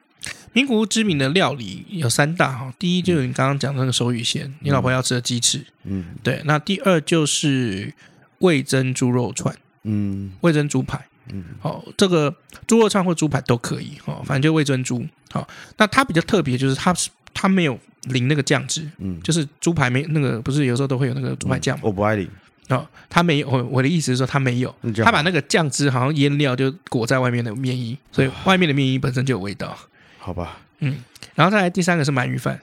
[0.52, 5.66] 名古屋知名的料理有三大哈，第一就是你刚刚讲的那个手语鲜，你老婆要吃的鸡翅。
[5.82, 6.40] 嗯，对。
[6.44, 7.92] 那第二就是
[8.38, 9.52] 味增猪肉串，
[9.82, 11.04] 嗯，味增猪排。
[11.32, 12.34] 嗯，好，这个
[12.66, 15.04] 猪肉串或猪排都可以，哦，反正就味噌猪。
[15.30, 15.46] 好，
[15.76, 21.82] 那它比较特别，就是它是它没有淋那个酱汁，嗯，就是猪排没那个，不是有时候都会有那个猪排酱吗？
[21.84, 22.28] 我不爱淋。
[22.68, 29.76] 哦，它没有，我我的意思是说它没有，它把那个酱汁好像腌料就裹在外面的面衣，所以外面的面衣本身就有味道。
[30.18, 30.96] 好吧，嗯，
[31.34, 32.58] 然后再来第三个是鳗鱼饭。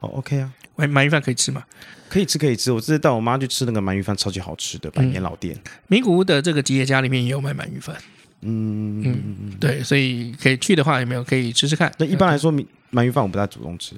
[0.00, 1.62] 哦，OK 啊，鳗鳗鱼饭可以吃吗？
[2.08, 2.72] 可以吃，可以吃。
[2.72, 5.56] 我这次带我妈去吃那个鳗鱼饭，超级好吃的，百年老店。
[5.86, 7.94] 名古屋的这个吉野家里面也有卖鳗鱼饭。
[8.42, 11.92] 嗯嗯，对，所以可以去的话，有没有可以吃吃看？
[11.98, 12.52] 那一般来说，
[12.92, 13.94] 鳗鱼饭我不太主动吃，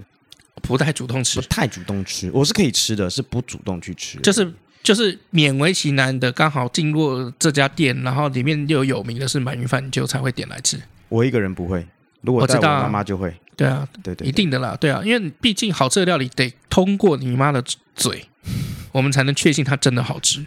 [0.60, 2.30] 不太主动吃，不太主动吃。
[2.34, 4.18] 我是可以吃的，是不主动去吃。
[4.18, 10.78] 就是就是勉为其难的，刚好进入这家店，然后里面又有名的是鳗鱼饭，你就才会点来吃。
[11.08, 11.86] 我一个人不会，
[12.22, 13.32] 如果带我妈妈就会。
[13.62, 17.62] 对啊，对对，一定的啦，对啊，因为毕竟好吃的料理得通过你妈的
[17.94, 18.26] 嘴，
[18.92, 20.44] 我们才能确信它真的好吃。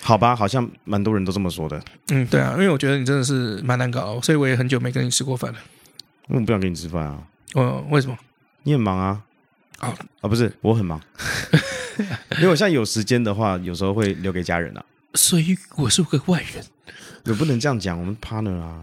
[0.00, 1.82] 好吧，好像蛮多人都这么说的。
[2.08, 5.58] 嗯，对啊，因为我觉得你真的是蛮难搞，所以我也很久没跟你吃过饭了。
[6.28, 7.22] 我不想跟你吃饭啊。
[7.54, 8.16] 哦，为什么？
[8.62, 9.22] 你很忙啊。
[9.78, 11.00] 啊啊、哦，不是，我很忙。
[12.38, 14.84] 因为我现在有时间的话，有时候会留给家人啊。
[15.14, 16.64] 所以我是个外人。
[17.24, 18.82] 也不能这样讲，我们 partner 啊。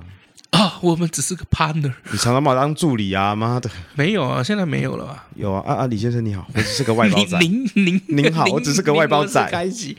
[0.51, 1.93] 啊，我们只是个 partner。
[2.11, 3.69] 你常常把我当助理啊，妈的！
[3.95, 5.25] 没有啊，现在没有了吧？
[5.35, 7.37] 有啊，啊啊，李先生你好，我只是个外包仔。
[7.39, 9.45] 您您 您好，我只是个外包仔。
[9.51, 9.95] 开启，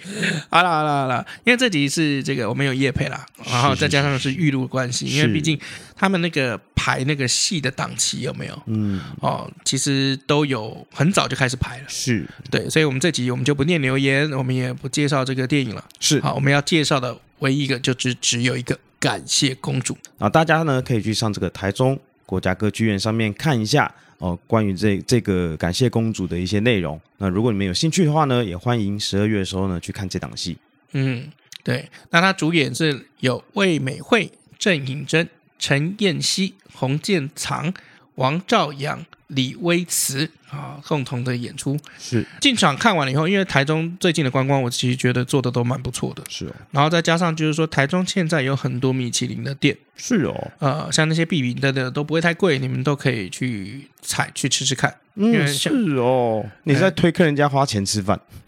[0.50, 5.58] 好了好了好了，因为这集是这个我们有叶配啦，然后再加上是预录关系，因为毕竟
[5.94, 8.62] 他们那个排那个戏的档期有没有？
[8.66, 11.84] 嗯，哦，其实都有很早就开始排了。
[11.88, 15.84] 是对，所以我们这集我们就不念留言，我们也不介绍这个电影了。
[15.98, 18.78] 是，好，我们要介绍的唯一一个就只只有一个。
[19.00, 27.00] 感谢公主》啊，大家呢可以去上这个台中国家歌剧院上面看一下哦，关于这这个感谢公主的一些内容。
[27.18, 30.58] 那如果你们有兴趣的话呢，也欢迎十二月的时候呢去看这档戏。
[30.94, 31.30] 嗯，
[31.62, 37.72] 对，那他主演是有魏美惠、郑颖珍、陈彦希、洪建藏、
[38.14, 39.04] 王兆阳。
[39.28, 46.22] 李威慈啊，共同的演出是进场看完了以后，因为台中最近的观光，我其实觉得做的都蛮不错的。
[46.30, 49.76] 是哦，然后再加上就是说，台中现在有很多米其林的店。
[49.96, 54.96] 是哦，呃，像那些必比的的都不会太贵，你们都可以去踩去吃吃看。
[55.16, 58.47] 嗯，是哦，你在推客人家花钱吃饭，哎、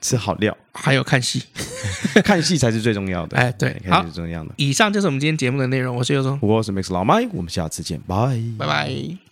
[0.00, 1.42] 吃好料，还有看戏，
[2.24, 3.36] 看戏才是最重要的。
[3.36, 4.50] 哎，对，看戏最重要的。
[4.56, 5.96] 以上就是我们今天节目的内容。
[5.96, 9.27] 我是尤忠，我是 Max 老麦，我们下次见，拜拜拜。